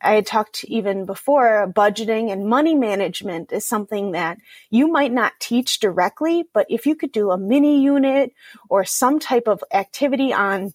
I 0.00 0.14
had 0.14 0.26
talked 0.26 0.64
even 0.64 1.04
before, 1.04 1.70
budgeting 1.74 2.30
and 2.30 2.46
money 2.46 2.74
management 2.74 3.52
is 3.52 3.66
something 3.66 4.12
that 4.12 4.38
you 4.70 4.88
might 4.88 5.12
not 5.12 5.32
teach 5.40 5.80
directly, 5.80 6.44
but 6.52 6.66
if 6.68 6.86
you 6.86 6.94
could 6.94 7.12
do 7.12 7.30
a 7.30 7.38
mini 7.38 7.82
unit 7.82 8.32
or 8.68 8.84
some 8.84 9.18
type 9.18 9.48
of 9.48 9.64
activity 9.72 10.32
on 10.32 10.72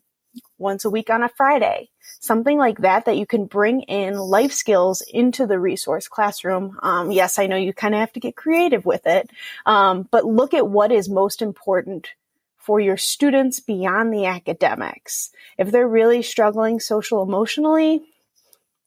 once 0.57 0.85
a 0.85 0.89
week 0.89 1.09
on 1.09 1.23
a 1.23 1.29
Friday, 1.29 1.89
something 2.19 2.57
like 2.57 2.79
that, 2.79 3.05
that 3.05 3.17
you 3.17 3.25
can 3.25 3.45
bring 3.45 3.81
in 3.83 4.17
life 4.17 4.51
skills 4.51 5.01
into 5.01 5.47
the 5.47 5.59
resource 5.59 6.07
classroom. 6.07 6.77
Um, 6.81 7.11
yes, 7.11 7.39
I 7.39 7.47
know 7.47 7.55
you 7.55 7.73
kind 7.73 7.93
of 7.93 7.99
have 7.99 8.13
to 8.13 8.19
get 8.19 8.35
creative 8.35 8.85
with 8.85 9.07
it, 9.07 9.29
um, 9.65 10.07
but 10.11 10.25
look 10.25 10.53
at 10.53 10.67
what 10.67 10.91
is 10.91 11.09
most 11.09 11.41
important 11.41 12.09
for 12.57 12.79
your 12.79 12.97
students 12.97 13.59
beyond 13.59 14.13
the 14.13 14.25
academics. 14.25 15.31
If 15.57 15.71
they're 15.71 15.87
really 15.87 16.21
struggling 16.21 16.79
social 16.79 17.23
emotionally, 17.23 18.03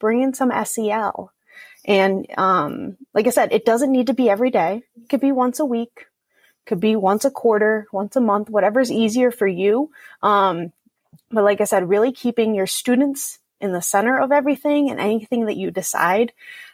bring 0.03 0.21
in 0.21 0.35
some 0.35 0.53
SEL. 0.65 1.33
And 1.85 2.27
um, 2.37 2.97
like 3.15 3.29
I 3.29 3.31
said, 3.31 3.53
it 3.53 3.65
doesn't 3.65 3.93
need 3.93 4.09
to 4.09 4.15
be 4.15 4.29
every 4.29 4.51
day. 4.51 4.83
It 5.01 5.09
could 5.09 5.21
be 5.21 5.31
once 5.31 5.61
a 5.61 5.65
week, 5.65 6.07
could 6.67 6.81
be 6.81 6.97
once 6.97 7.25
a 7.25 7.31
quarter, 7.31 7.87
once 7.93 8.17
a 8.17 8.21
month, 8.21 8.51
whatever's 8.51 8.91
easier 8.91 9.31
for 9.31 9.47
you. 9.47 9.93
Um, 10.21 10.73
but 11.31 11.45
like 11.45 11.61
I 11.61 11.65
said, 11.65 11.89
really 11.89 12.11
keeping 12.11 12.55
your 12.55 12.67
students 12.67 13.39
in 13.61 13.73
the 13.73 13.81
center 13.81 14.19
of 14.19 14.33
everything 14.33 14.91
and 14.91 14.99
anything 14.99 15.47
that 15.47 15.57
you 15.57 15.71
decide. 15.71 16.33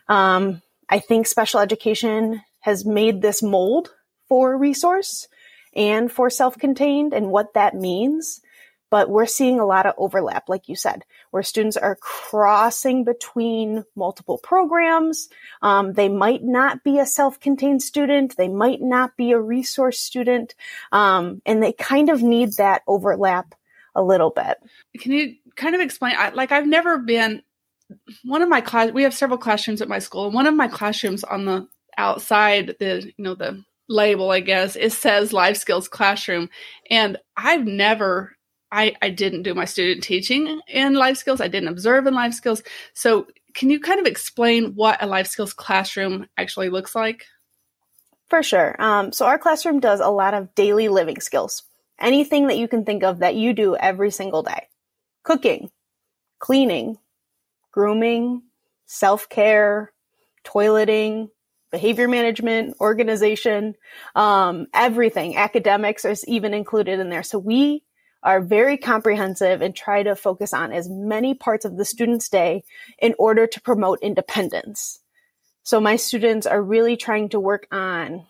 Um, 0.08 0.62
I 0.88 1.00
think 1.00 1.26
special 1.26 1.60
education 1.60 2.40
has 2.60 2.86
made 2.86 3.20
this 3.20 3.42
mold 3.42 3.92
for 4.26 4.56
resource 4.56 5.28
and 5.74 6.10
for 6.10 6.30
self-contained 6.30 7.12
and 7.12 7.30
what 7.30 7.52
that 7.54 7.74
means 7.74 8.40
but 8.90 9.10
we're 9.10 9.26
seeing 9.26 9.60
a 9.60 9.66
lot 9.66 9.86
of 9.86 9.94
overlap, 9.98 10.48
like 10.48 10.68
you 10.68 10.76
said, 10.76 11.04
where 11.30 11.42
students 11.42 11.76
are 11.76 11.96
crossing 11.96 13.04
between 13.04 13.84
multiple 13.94 14.38
programs. 14.38 15.28
Um, 15.62 15.92
they 15.92 16.08
might 16.08 16.42
not 16.42 16.82
be 16.84 16.98
a 16.98 17.06
self-contained 17.06 17.82
student. 17.82 18.36
They 18.36 18.48
might 18.48 18.80
not 18.80 19.16
be 19.16 19.32
a 19.32 19.40
resource 19.40 20.00
student. 20.00 20.54
Um, 20.92 21.42
and 21.44 21.62
they 21.62 21.72
kind 21.72 22.08
of 22.08 22.22
need 22.22 22.54
that 22.54 22.82
overlap 22.86 23.54
a 23.94 24.02
little 24.02 24.30
bit. 24.30 24.56
Can 24.98 25.12
you 25.12 25.34
kind 25.56 25.74
of 25.74 25.80
explain? 25.80 26.14
Like, 26.34 26.52
I've 26.52 26.66
never 26.66 26.98
been 26.98 27.42
one 28.24 28.42
of 28.42 28.48
my 28.48 28.60
class. 28.60 28.92
We 28.92 29.02
have 29.02 29.14
several 29.14 29.38
classrooms 29.38 29.82
at 29.82 29.88
my 29.88 29.98
school, 29.98 30.26
and 30.26 30.34
one 30.34 30.46
of 30.46 30.54
my 30.54 30.68
classrooms 30.68 31.24
on 31.24 31.44
the 31.44 31.68
outside, 31.96 32.76
the 32.78 33.12
you 33.16 33.24
know 33.24 33.34
the 33.34 33.64
label, 33.88 34.30
I 34.30 34.40
guess, 34.40 34.76
it 34.76 34.92
says 34.92 35.32
life 35.32 35.56
skills 35.56 35.88
classroom, 35.88 36.50
and 36.90 37.16
I've 37.36 37.66
never 37.66 38.36
I, 38.70 38.94
I 39.00 39.10
didn't 39.10 39.42
do 39.42 39.54
my 39.54 39.64
student 39.64 40.02
teaching 40.02 40.60
in 40.68 40.94
life 40.94 41.16
skills. 41.16 41.40
I 41.40 41.48
didn't 41.48 41.68
observe 41.70 42.06
in 42.06 42.14
life 42.14 42.34
skills. 42.34 42.62
So, 42.94 43.26
can 43.54 43.70
you 43.70 43.80
kind 43.80 43.98
of 43.98 44.06
explain 44.06 44.74
what 44.74 45.02
a 45.02 45.06
life 45.06 45.26
skills 45.26 45.54
classroom 45.54 46.28
actually 46.36 46.68
looks 46.68 46.94
like? 46.94 47.24
For 48.28 48.42
sure. 48.42 48.76
Um, 48.80 49.10
so, 49.12 49.26
our 49.26 49.38
classroom 49.38 49.80
does 49.80 50.00
a 50.00 50.08
lot 50.10 50.34
of 50.34 50.54
daily 50.54 50.88
living 50.88 51.20
skills. 51.20 51.64
anything 52.00 52.46
that 52.48 52.58
you 52.58 52.68
can 52.68 52.84
think 52.84 53.02
of 53.02 53.18
that 53.20 53.34
you 53.34 53.52
do 53.52 53.76
every 53.76 54.10
single 54.10 54.42
day. 54.42 54.68
Cooking, 55.24 55.70
cleaning, 56.38 56.98
grooming, 57.72 58.42
self-care, 58.86 59.92
toileting, 60.44 61.28
behavior 61.70 62.08
management, 62.08 62.76
organization, 62.80 63.74
um, 64.14 64.66
everything. 64.72 65.36
Academics 65.36 66.04
is 66.04 66.26
even 66.26 66.54
included 66.54 66.98
in 66.98 67.10
there. 67.10 67.22
So 67.22 67.38
we 67.38 67.82
are 68.22 68.40
very 68.40 68.76
comprehensive 68.76 69.62
and 69.62 69.74
try 69.74 70.02
to 70.02 70.16
focus 70.16 70.52
on 70.52 70.72
as 70.72 70.88
many 70.88 71.34
parts 71.34 71.64
of 71.64 71.76
the 71.76 71.84
student's 71.84 72.28
day 72.28 72.64
in 72.98 73.14
order 73.18 73.46
to 73.46 73.60
promote 73.60 74.00
independence. 74.02 75.00
So 75.62 75.80
my 75.80 75.96
students 75.96 76.46
are 76.46 76.62
really 76.62 76.96
trying 76.96 77.28
to 77.30 77.40
work 77.40 77.66
on 77.70 78.26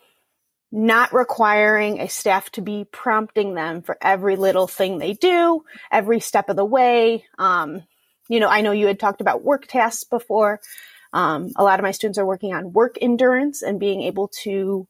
not 0.71 1.14
requiring 1.14 2.00
a 2.00 2.09
staff 2.09 2.50
to 2.50 2.61
be 2.61 2.85
prompting 2.90 3.54
them 3.54 3.80
for 3.80 3.97
every 4.02 4.37
little 4.37 4.66
thing 4.66 4.99
they 4.99 5.14
do, 5.14 5.62
every 5.90 6.21
step 6.21 6.50
of 6.50 6.57
the 6.57 6.64
way. 6.64 7.25
Um, 7.38 7.83
you 8.28 8.40
know, 8.40 8.49
I 8.49 8.61
know 8.61 8.73
you 8.73 8.87
had 8.87 9.00
talked 9.00 9.23
about 9.23 9.42
work 9.42 9.66
tasks 9.66 10.04
before. 10.04 10.61
Um, 11.14 11.52
a 11.57 11.64
lot 11.64 11.80
of 11.80 11.85
my 11.85 11.92
students 11.92 12.18
are 12.18 12.26
working 12.26 12.52
on 12.52 12.75
work 12.75 12.97
endurance 13.00 13.62
and 13.62 13.80
being 13.80 14.02
able 14.02 14.28
to 14.42 14.87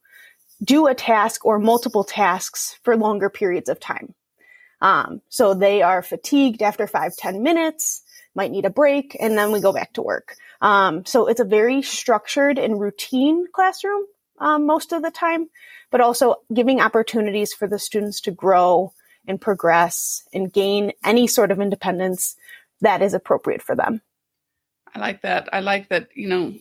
do 0.62 0.88
a 0.88 0.94
task 0.94 1.44
or 1.44 1.60
multiple 1.60 2.02
tasks 2.02 2.76
for 2.82 2.96
longer 2.96 3.30
periods 3.30 3.68
of 3.68 3.78
time. 3.78 4.14
Um, 4.80 5.22
so 5.28 5.54
they 5.54 5.82
are 5.82 6.02
fatigued 6.02 6.62
after 6.62 6.86
five 6.86 7.16
ten 7.16 7.42
minutes, 7.42 8.02
might 8.34 8.50
need 8.50 8.64
a 8.64 8.70
break, 8.70 9.16
and 9.18 9.36
then 9.36 9.52
we 9.52 9.60
go 9.60 9.72
back 9.72 9.92
to 9.94 10.02
work. 10.02 10.36
Um, 10.60 11.04
so 11.04 11.26
it's 11.26 11.40
a 11.40 11.44
very 11.44 11.82
structured 11.82 12.58
and 12.58 12.80
routine 12.80 13.46
classroom 13.52 14.04
um, 14.38 14.66
most 14.66 14.92
of 14.92 15.02
the 15.02 15.10
time, 15.10 15.48
but 15.90 16.00
also 16.00 16.36
giving 16.52 16.80
opportunities 16.80 17.52
for 17.52 17.66
the 17.66 17.78
students 17.78 18.20
to 18.22 18.30
grow 18.30 18.92
and 19.26 19.40
progress 19.40 20.22
and 20.32 20.52
gain 20.52 20.92
any 21.04 21.26
sort 21.26 21.50
of 21.50 21.60
independence 21.60 22.36
that 22.80 23.02
is 23.02 23.14
appropriate 23.14 23.62
for 23.62 23.74
them. 23.74 24.00
I 24.94 25.00
like 25.00 25.22
that. 25.22 25.48
I 25.52 25.60
like 25.60 25.88
that, 25.88 26.08
you 26.14 26.28
know, 26.28 26.54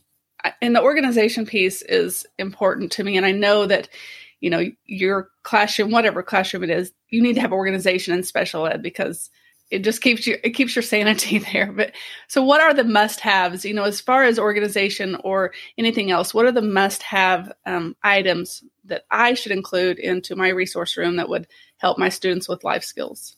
and 0.62 0.76
the 0.76 0.82
organization 0.82 1.46
piece 1.46 1.82
is 1.82 2.26
important 2.38 2.92
to 2.94 3.04
me. 3.04 3.18
And 3.18 3.26
I 3.26 3.32
know 3.32 3.66
that 3.66 3.90
you 4.40 4.50
know 4.50 4.64
your 4.86 5.30
classroom 5.44 5.92
whatever 5.92 6.22
classroom 6.24 6.64
it 6.64 6.70
is 6.70 6.92
you 7.10 7.22
need 7.22 7.34
to 7.34 7.42
have 7.42 7.52
organization 7.52 8.14
in 8.14 8.24
special 8.24 8.68
ed 8.68 8.82
because 8.82 9.30
it 9.70 9.84
just 9.84 10.02
keeps 10.02 10.26
you 10.26 10.38
it 10.44 10.52
keeps 10.52 10.76
your 10.76 10.84
sanity 10.84 11.40
there. 11.54 11.72
But 11.72 11.92
so 12.28 12.44
what 12.44 12.62
are 12.62 12.74
the 12.74 12.84
must 12.84 13.20
haves 13.20 13.66
you 13.66 13.74
know 13.74 13.84
as 13.84 14.02
far 14.02 14.24
as 14.24 14.40
organization 14.40 15.18
or 15.24 15.54
anything 15.78 16.12
else 16.12 16.34
what 16.34 16.46
are 16.46 16.52
the 16.52 16.62
must 16.62 17.04
have 17.04 17.52
um, 17.66 17.96
items 18.04 18.64
that 18.86 19.04
i 19.12 19.34
should 19.34 19.52
include 19.52 20.00
into 20.00 20.36
my 20.36 20.50
resource 20.50 20.96
room 20.98 21.18
that 21.18 21.30
would 21.30 21.48
help 21.78 21.98
my 21.98 22.10
students 22.10 22.48
with 22.48 22.64
life 22.64 22.84
skills? 22.84 23.36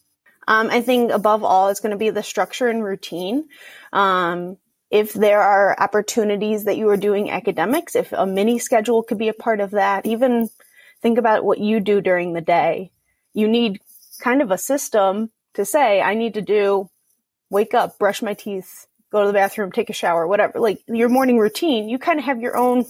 Um, 0.48 0.70
i 0.70 0.82
think 0.82 1.12
above 1.12 1.44
all 1.44 1.70
it's 1.70 1.80
going 1.80 1.92
to 1.92 1.98
be 1.98 2.10
the 2.10 2.24
structure 2.24 2.68
and 2.68 2.84
routine. 2.84 3.48
Um, 3.92 4.58
if 4.92 5.14
there 5.14 5.42
are 5.42 5.76
opportunities 5.80 6.64
that 6.64 6.78
you 6.78 6.90
are 6.90 6.98
doing 6.98 7.30
academics 7.30 7.96
if 7.96 8.12
a 8.12 8.26
mini 8.26 8.60
schedule 8.60 9.04
could 9.04 9.20
be 9.20 9.30
a 9.30 9.34
part 9.34 9.60
of 9.60 9.72
that 9.72 10.06
even 10.06 10.50
think 11.02 11.18
about 11.18 11.44
what 11.44 11.60
you 11.60 11.80
do 11.80 12.02
during 12.02 12.34
the 12.34 12.42
day. 12.42 12.92
You 13.34 13.48
need 13.48 13.80
kind 14.20 14.42
of 14.42 14.52
a 14.52 14.58
system 14.58 15.32
to 15.54 15.66
say, 15.66 16.02
I 16.02 16.14
need 16.14 16.34
to 16.36 16.42
do 16.42 16.90
wake 17.50 17.74
up, 17.74 17.98
brush 17.98 18.22
my 18.22 18.34
teeth, 18.34 18.88
go 19.12 19.22
to 19.22 19.28
the 19.28 19.34
bathroom, 19.34 19.72
take 19.72 19.90
a 19.90 19.94
shower, 19.94 20.28
whatever. 20.28 20.60
Like 20.60 20.82
your 20.88 21.10
morning 21.10 21.40
routine, 21.40 21.90
you 21.90 21.98
kind 21.98 22.20
of 22.20 22.26
have 22.26 22.42
your 22.42 22.56
own 22.56 22.86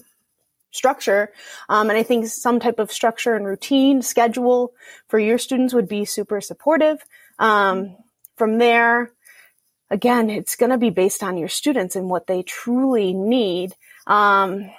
structure. 0.72 1.32
Um, 1.68 1.90
and 1.90 1.98
I 1.98 2.04
think 2.04 2.28
some 2.28 2.60
type 2.60 2.80
of 2.80 2.92
structure 2.92 3.36
and 3.36 3.46
routine 3.46 4.02
schedule 4.02 4.74
for 5.08 5.18
your 5.18 5.38
students 5.38 5.74
would 5.74 5.88
be 5.88 6.06
super 6.06 6.42
supportive. 6.42 7.00
Um, 7.40 7.96
from 8.36 8.58
there, 8.58 9.12
again, 9.90 10.30
it's 10.30 10.56
going 10.56 10.72
to 10.72 10.78
be 10.78 10.90
based 10.90 11.24
on 11.24 11.38
your 11.38 11.48
students 11.48 11.96
and 11.96 12.10
what 12.10 12.28
they 12.28 12.44
truly 12.44 13.14
need. 13.14 13.74
Um, 14.06 14.70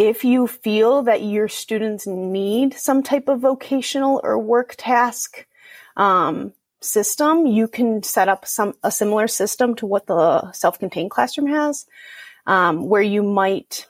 if 0.00 0.24
you 0.24 0.46
feel 0.46 1.02
that 1.02 1.22
your 1.22 1.46
students 1.46 2.06
need 2.06 2.72
some 2.72 3.02
type 3.02 3.28
of 3.28 3.40
vocational 3.40 4.18
or 4.24 4.38
work 4.38 4.74
task 4.78 5.46
um, 5.94 6.54
system, 6.80 7.44
you 7.44 7.68
can 7.68 8.02
set 8.02 8.26
up 8.26 8.46
some 8.46 8.72
a 8.82 8.90
similar 8.90 9.28
system 9.28 9.74
to 9.74 9.84
what 9.84 10.06
the 10.06 10.50
self-contained 10.52 11.10
classroom 11.10 11.48
has, 11.48 11.84
um, 12.46 12.88
where 12.88 13.02
you 13.02 13.22
might 13.22 13.86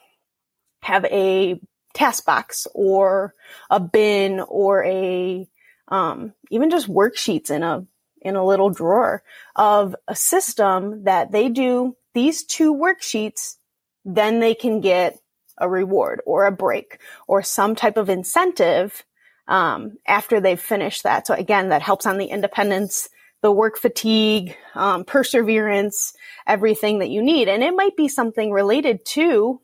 have 0.82 1.04
a 1.04 1.60
task 1.94 2.24
box 2.24 2.66
or 2.74 3.32
a 3.70 3.78
bin 3.78 4.40
or 4.40 4.84
a 4.84 5.48
um, 5.86 6.32
even 6.50 6.70
just 6.70 6.88
worksheets 6.88 7.52
in 7.52 7.62
a 7.62 7.86
in 8.20 8.34
a 8.34 8.44
little 8.44 8.70
drawer 8.70 9.22
of 9.54 9.94
a 10.08 10.16
system 10.16 11.04
that 11.04 11.30
they 11.30 11.48
do 11.48 11.96
these 12.14 12.42
two 12.42 12.74
worksheets, 12.74 13.58
then 14.04 14.40
they 14.40 14.56
can 14.56 14.80
get 14.80 15.19
a 15.60 15.68
reward 15.68 16.20
or 16.26 16.46
a 16.46 16.52
break 16.52 16.98
or 17.26 17.42
some 17.42 17.74
type 17.74 17.96
of 17.96 18.08
incentive 18.08 19.04
um, 19.48 19.96
after 20.06 20.40
they've 20.40 20.60
finished 20.60 21.02
that. 21.02 21.26
So 21.26 21.34
again, 21.34 21.70
that 21.70 21.82
helps 21.82 22.06
on 22.06 22.18
the 22.18 22.26
independence, 22.26 23.08
the 23.42 23.52
work 23.52 23.78
fatigue, 23.78 24.56
um, 24.74 25.04
perseverance, 25.04 26.14
everything 26.46 27.00
that 27.00 27.10
you 27.10 27.22
need. 27.22 27.48
And 27.48 27.62
it 27.62 27.74
might 27.74 27.96
be 27.96 28.08
something 28.08 28.50
related 28.50 29.04
to 29.06 29.60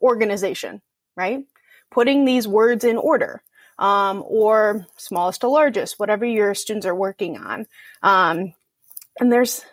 organization, 0.00 0.82
right? 1.16 1.44
Putting 1.90 2.24
these 2.24 2.46
words 2.46 2.84
in 2.84 2.96
order. 2.96 3.42
Um, 3.76 4.22
or 4.24 4.86
smallest 4.96 5.40
to 5.40 5.48
largest, 5.48 5.98
whatever 5.98 6.24
your 6.24 6.54
students 6.54 6.86
are 6.86 6.94
working 6.94 7.36
on. 7.36 7.66
Um, 8.04 8.54
and 9.18 9.32
there's, 9.32 9.64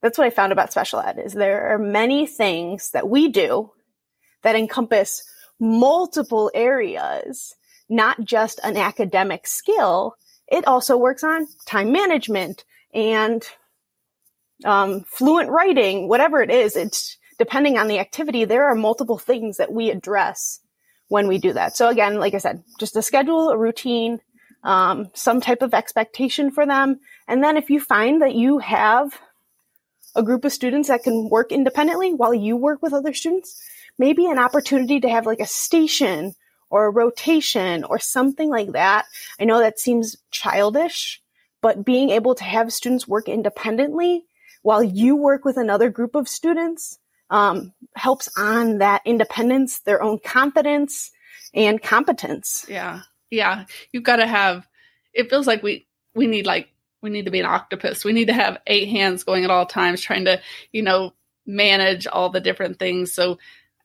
that's 0.00 0.16
what 0.16 0.26
I 0.26 0.30
found 0.30 0.52
about 0.52 0.72
special 0.72 1.00
ed 1.00 1.18
is 1.18 1.34
there 1.34 1.74
are 1.74 1.78
many 1.78 2.26
things 2.26 2.90
that 2.92 3.06
we 3.06 3.28
do 3.28 3.70
that 4.42 4.56
encompass 4.56 5.24
multiple 5.58 6.50
areas, 6.54 7.54
not 7.88 8.24
just 8.24 8.60
an 8.64 8.76
academic 8.76 9.46
skill. 9.46 10.16
It 10.48 10.66
also 10.66 10.96
works 10.96 11.22
on 11.22 11.46
time 11.66 11.92
management 11.92 12.64
and 12.92 13.42
um, 14.64 15.02
fluent 15.02 15.50
writing, 15.50 16.08
whatever 16.08 16.42
it 16.42 16.50
is. 16.50 16.76
It's 16.76 17.18
depending 17.38 17.78
on 17.78 17.88
the 17.88 17.98
activity. 17.98 18.44
There 18.44 18.66
are 18.66 18.74
multiple 18.74 19.18
things 19.18 19.58
that 19.58 19.72
we 19.72 19.90
address 19.90 20.60
when 21.08 21.26
we 21.26 21.38
do 21.38 21.52
that. 21.52 21.76
So 21.76 21.88
again, 21.88 22.18
like 22.18 22.34
I 22.34 22.38
said, 22.38 22.62
just 22.78 22.96
a 22.96 23.02
schedule, 23.02 23.50
a 23.50 23.58
routine, 23.58 24.20
um, 24.62 25.10
some 25.14 25.40
type 25.40 25.62
of 25.62 25.74
expectation 25.74 26.50
for 26.50 26.66
them. 26.66 27.00
And 27.26 27.42
then 27.42 27.56
if 27.56 27.70
you 27.70 27.80
find 27.80 28.22
that 28.22 28.34
you 28.34 28.58
have 28.58 29.18
a 30.14 30.22
group 30.22 30.44
of 30.44 30.52
students 30.52 30.88
that 30.88 31.02
can 31.02 31.28
work 31.28 31.52
independently 31.52 32.12
while 32.12 32.34
you 32.34 32.56
work 32.56 32.82
with 32.82 32.92
other 32.92 33.14
students, 33.14 33.60
maybe 33.98 34.26
an 34.26 34.38
opportunity 34.38 35.00
to 35.00 35.08
have 35.08 35.26
like 35.26 35.40
a 35.40 35.46
station 35.46 36.34
or 36.70 36.86
a 36.86 36.90
rotation 36.90 37.84
or 37.84 37.98
something 37.98 38.48
like 38.48 38.72
that. 38.72 39.06
I 39.40 39.44
know 39.44 39.58
that 39.58 39.80
seems 39.80 40.16
childish, 40.30 41.20
but 41.60 41.84
being 41.84 42.10
able 42.10 42.34
to 42.36 42.44
have 42.44 42.72
students 42.72 43.08
work 43.08 43.28
independently 43.28 44.24
while 44.62 44.82
you 44.82 45.16
work 45.16 45.44
with 45.44 45.56
another 45.56 45.90
group 45.90 46.14
of 46.14 46.28
students 46.28 46.98
um, 47.28 47.72
helps 47.96 48.28
on 48.36 48.78
that 48.78 49.02
independence, 49.04 49.80
their 49.80 50.02
own 50.02 50.18
confidence 50.18 51.10
and 51.54 51.82
competence. 51.82 52.66
Yeah. 52.68 53.00
Yeah. 53.30 53.64
You've 53.92 54.04
got 54.04 54.16
to 54.16 54.26
have, 54.26 54.66
it 55.12 55.30
feels 55.30 55.46
like 55.46 55.62
we, 55.62 55.86
we 56.14 56.26
need 56.26 56.46
like, 56.46 56.68
we 57.02 57.10
need 57.10 57.24
to 57.24 57.30
be 57.30 57.40
an 57.40 57.46
octopus. 57.46 58.04
We 58.04 58.12
need 58.12 58.26
to 58.26 58.34
have 58.34 58.58
eight 58.66 58.88
hands 58.88 59.24
going 59.24 59.44
at 59.44 59.50
all 59.50 59.66
times, 59.66 60.00
trying 60.00 60.26
to, 60.26 60.40
you 60.72 60.82
know, 60.82 61.14
manage 61.46 62.06
all 62.06 62.28
the 62.30 62.40
different 62.40 62.78
things. 62.78 63.12
So 63.12 63.38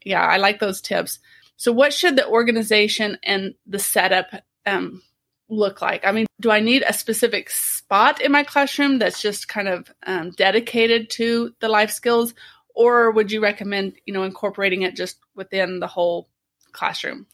yeah, 0.06 0.22
I 0.22 0.38
like 0.38 0.60
those 0.60 0.80
tips. 0.80 1.20
So, 1.58 1.74
what 1.74 1.94
should 1.94 2.16
the 2.16 2.28
organization 2.28 3.18
and 3.24 3.56
the 3.66 3.80
setup 3.80 4.28
um, 4.66 5.02
look 5.50 5.82
like? 5.82 6.06
I 6.06 6.12
mean, 6.12 6.28
do 6.40 6.52
I 6.52 6.60
need 6.60 6.84
a 6.88 6.94
specific 6.94 7.50
spot 7.50 8.22
in 8.22 8.32
my 8.32 8.44
classroom 8.44 9.00
that's 9.00 9.22
just 9.22 9.48
kind 9.48 9.68
of 9.68 9.92
um, 10.06 10.32
dedicated 10.32 11.10
to 11.12 11.54
the 11.60 11.68
life 11.68 11.92
skills, 11.92 12.34
or 12.74 13.12
would 13.12 13.32
you 13.32 13.42
recommend, 13.42 13.94
you 14.06 14.14
know, 14.14 14.24
incorporating 14.24 14.84
it 14.84 14.96
just 14.96 15.18
within 15.36 15.80
the 15.80 15.88
whole 15.88 16.30
classroom? 16.72 17.26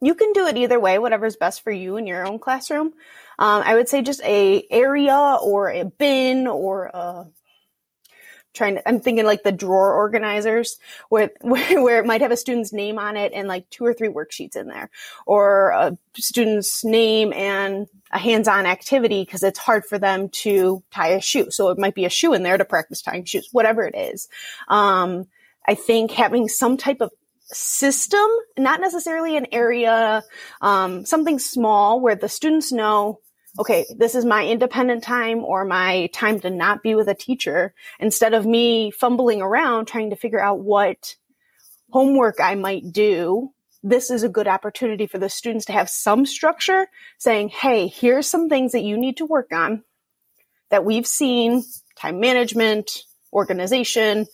You 0.00 0.14
can 0.14 0.32
do 0.34 0.46
it 0.46 0.56
either 0.56 0.78
way, 0.78 0.98
whatever's 0.98 1.36
best 1.36 1.62
for 1.62 1.70
you 1.70 1.96
in 1.96 2.06
your 2.06 2.26
own 2.26 2.38
classroom. 2.38 2.88
Um, 3.38 3.62
I 3.64 3.74
would 3.74 3.88
say 3.88 4.02
just 4.02 4.22
a 4.22 4.64
area 4.70 5.38
or 5.42 5.70
a 5.70 5.84
bin 5.84 6.46
or 6.46 6.90
a 6.92 7.26
trying 8.54 8.76
to, 8.76 8.88
I'm 8.88 9.00
thinking 9.00 9.24
like 9.24 9.42
the 9.42 9.52
drawer 9.52 9.94
organizers 9.94 10.78
where, 11.08 11.30
where, 11.42 11.82
where 11.82 11.98
it 11.98 12.06
might 12.06 12.20
have 12.20 12.30
a 12.30 12.36
student's 12.36 12.72
name 12.72 12.98
on 12.98 13.16
it 13.16 13.32
and 13.34 13.48
like 13.48 13.68
two 13.70 13.84
or 13.84 13.92
three 13.92 14.08
worksheets 14.08 14.56
in 14.56 14.68
there 14.68 14.90
or 15.26 15.70
a 15.70 15.98
student's 16.16 16.84
name 16.84 17.32
and 17.32 17.86
a 18.12 18.18
hands-on 18.18 18.66
activity 18.66 19.24
because 19.24 19.42
it's 19.42 19.58
hard 19.58 19.84
for 19.84 19.98
them 19.98 20.28
to 20.30 20.82
tie 20.92 21.08
a 21.08 21.20
shoe. 21.20 21.50
So 21.50 21.68
it 21.68 21.78
might 21.78 21.94
be 21.94 22.04
a 22.04 22.10
shoe 22.10 22.32
in 22.32 22.42
there 22.42 22.56
to 22.56 22.64
practice 22.64 23.02
tying 23.02 23.24
shoes, 23.24 23.48
whatever 23.52 23.82
it 23.82 23.94
is. 23.96 24.28
Um, 24.68 25.26
I 25.66 25.74
think 25.74 26.10
having 26.12 26.48
some 26.48 26.76
type 26.76 27.00
of 27.00 27.10
system, 27.46 28.26
not 28.58 28.80
necessarily 28.80 29.36
an 29.36 29.46
area, 29.52 30.22
um, 30.60 31.04
something 31.04 31.38
small 31.38 32.00
where 32.00 32.16
the 32.16 32.28
students 32.28 32.72
know 32.72 33.20
okay, 33.58 33.86
this 33.96 34.14
is 34.14 34.24
my 34.24 34.46
independent 34.46 35.02
time 35.02 35.44
or 35.44 35.64
my 35.64 36.08
time 36.12 36.40
to 36.40 36.50
not 36.50 36.82
be 36.82 36.94
with 36.94 37.08
a 37.08 37.14
teacher 37.14 37.74
instead 38.00 38.34
of 38.34 38.46
me 38.46 38.90
fumbling 38.90 39.40
around 39.40 39.86
trying 39.86 40.10
to 40.10 40.16
figure 40.16 40.40
out 40.40 40.60
what 40.60 41.16
homework 41.90 42.40
I 42.40 42.56
might 42.56 42.92
do. 42.92 43.52
This 43.82 44.10
is 44.10 44.22
a 44.22 44.28
good 44.28 44.48
opportunity 44.48 45.06
for 45.06 45.18
the 45.18 45.28
students 45.28 45.66
to 45.66 45.72
have 45.72 45.88
some 45.88 46.26
structure 46.26 46.88
saying, 47.18 47.50
Hey, 47.50 47.86
here's 47.86 48.26
some 48.26 48.48
things 48.48 48.72
that 48.72 48.82
you 48.82 48.96
need 48.96 49.18
to 49.18 49.26
work 49.26 49.52
on 49.52 49.84
that 50.70 50.84
we've 50.84 51.06
seen 51.06 51.62
time 51.96 52.18
management, 52.18 53.02
organization, 53.32 54.26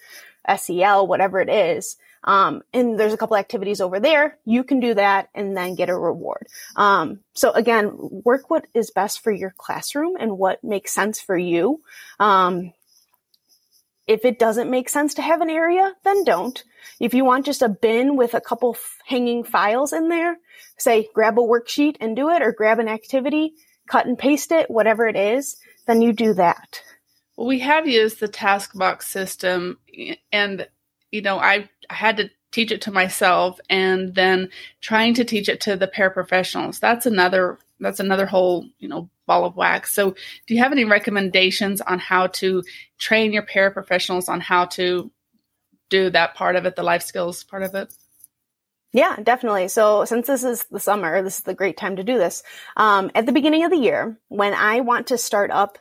SEL, 0.57 1.07
whatever 1.07 1.41
it 1.41 1.51
is. 1.51 1.97
Um, 2.23 2.63
and 2.73 2.99
there's 2.99 3.15
a 3.15 3.17
couple 3.17 3.37
activities 3.37 3.81
over 3.81 3.99
there. 3.99 4.39
You 4.45 4.63
can 4.65 4.81
do 4.81 4.95
that 4.95 5.29
and 5.35 5.57
then 5.57 5.75
get 5.75 5.89
a 5.89 5.97
reward. 5.97 6.47
Um, 6.77 7.21
so 7.35 7.51
again, 7.53 7.93
work 7.97 8.51
what 8.51 8.67
is 8.75 8.91
best 8.91 9.21
for 9.21 9.33
your 9.33 9.55
classroom 9.57 10.17
and 10.19 10.37
what 10.37 10.63
makes 10.63 10.93
sense 10.93 11.21
for 11.21 11.37
you. 11.37 11.81
Um, 12.19 12.73
if 14.07 14.25
it 14.25 14.39
doesn't 14.39 14.71
make 14.71 14.89
sense 14.89 15.15
to 15.15 15.23
have 15.23 15.41
an 15.41 15.51
area, 15.51 15.93
then 16.05 16.25
don't. 16.25 16.63
If 16.99 17.15
you 17.15 17.25
want 17.25 17.47
just 17.47 17.63
a 17.63 17.69
bin 17.69 18.17
with 18.17 18.35
a 18.35 18.41
couple 18.41 18.75
f- 18.75 18.99
hanging 19.07 19.45
files 19.45 19.93
in 19.93 20.09
there, 20.09 20.37
say 20.79 21.09
grab 21.15 21.39
a 21.39 21.43
worksheet 21.43 21.97
and 22.01 22.17
do 22.17 22.29
it 22.31 22.43
or 22.43 22.53
grab 22.53 22.81
an 22.81 22.89
activity, 22.89 23.53
cut 23.89 24.07
and 24.07 24.19
paste 24.19 24.51
it, 24.51 24.71
whatever 24.71 25.07
it 25.07 25.17
is, 25.17 25.57
then 25.87 26.03
you 26.03 26.13
do 26.13 26.35
that. 26.35 26.83
Well, 27.37 27.47
we 27.47 27.61
have 27.61 27.87
used 27.87 28.21
the 28.21 28.29
task 28.29 28.77
box 28.77 29.07
system 29.07 29.79
and 30.33 30.67
you 31.11 31.23
know, 31.23 31.39
I, 31.39 31.69
I 31.89 31.95
had 31.95 32.17
to 32.19 32.31
teach 32.53 32.73
it 32.73 32.83
to 32.83 32.93
myself 32.93 33.61
and 33.69 34.15
then 34.15 34.49
trying 34.81 35.15
to 35.15 35.25
teach 35.25 35.49
it 35.49 35.61
to 35.63 35.77
the 35.77 35.87
paraprofessionals. 35.87 36.81
That's 36.81 37.07
another 37.07 37.59
that's 37.81 38.01
another 38.01 38.27
whole, 38.27 38.67
you 38.79 38.89
know, 38.89 39.09
ball 39.27 39.47
of 39.47 39.57
wax. 39.57 39.93
So, 39.93 40.11
do 40.47 40.55
you 40.55 40.61
have 40.61 40.73
any 40.73 40.85
recommendations 40.85 41.81
on 41.81 41.99
how 41.99 42.27
to 42.27 42.63
train 42.99 43.33
your 43.33 43.45
paraprofessionals 43.45 44.29
on 44.29 44.41
how 44.41 44.67
to 44.67 45.11
do 45.89 46.11
that 46.11 46.35
part 46.35 46.57
of 46.57 46.67
it, 46.67 46.77
the 46.77 46.83
life 46.83 47.03
skills 47.03 47.43
part 47.43 47.63
of 47.63 47.75
it? 47.75 47.93
Yeah, 48.93 49.17
definitely. 49.23 49.69
So 49.69 50.05
since 50.05 50.27
this 50.27 50.43
is 50.43 50.65
the 50.65 50.81
summer, 50.81 51.23
this 51.23 51.39
is 51.39 51.45
the 51.45 51.55
great 51.55 51.77
time 51.77 51.97
to 51.97 52.05
do 52.05 52.19
this. 52.19 52.43
Um, 52.77 53.11
at 53.15 53.25
the 53.25 53.33
beginning 53.33 53.65
of 53.65 53.71
the 53.71 53.77
year, 53.77 54.19
when 54.29 54.53
I 54.53 54.81
want 54.81 55.09
to 55.09 55.19
start 55.19 55.51
up 55.51 55.79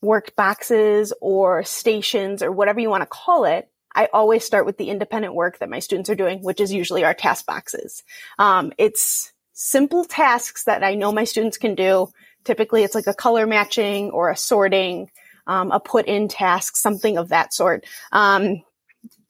work 0.00 0.36
boxes 0.36 1.12
or 1.20 1.64
stations 1.64 2.42
or 2.42 2.52
whatever 2.52 2.78
you 2.78 2.90
want 2.90 3.02
to 3.02 3.06
call 3.06 3.44
it, 3.46 3.68
I 3.94 4.08
always 4.12 4.44
start 4.44 4.66
with 4.66 4.76
the 4.76 4.90
independent 4.90 5.34
work 5.34 5.58
that 5.58 5.70
my 5.70 5.78
students 5.78 6.10
are 6.10 6.14
doing, 6.14 6.42
which 6.42 6.60
is 6.60 6.72
usually 6.72 7.04
our 7.04 7.14
task 7.14 7.46
boxes. 7.46 8.02
Um, 8.38 8.72
it's 8.78 9.32
simple 9.52 10.04
tasks 10.04 10.64
that 10.64 10.82
I 10.82 10.94
know 10.94 11.12
my 11.12 11.24
students 11.24 11.58
can 11.58 11.74
do. 11.74 12.08
Typically, 12.44 12.82
it's 12.82 12.94
like 12.94 13.06
a 13.06 13.14
color 13.14 13.46
matching 13.46 14.10
or 14.10 14.30
a 14.30 14.36
sorting, 14.36 15.10
um, 15.46 15.70
a 15.70 15.80
put 15.80 16.06
in 16.06 16.28
task, 16.28 16.76
something 16.76 17.18
of 17.18 17.28
that 17.28 17.54
sort. 17.54 17.86
Um, 18.12 18.62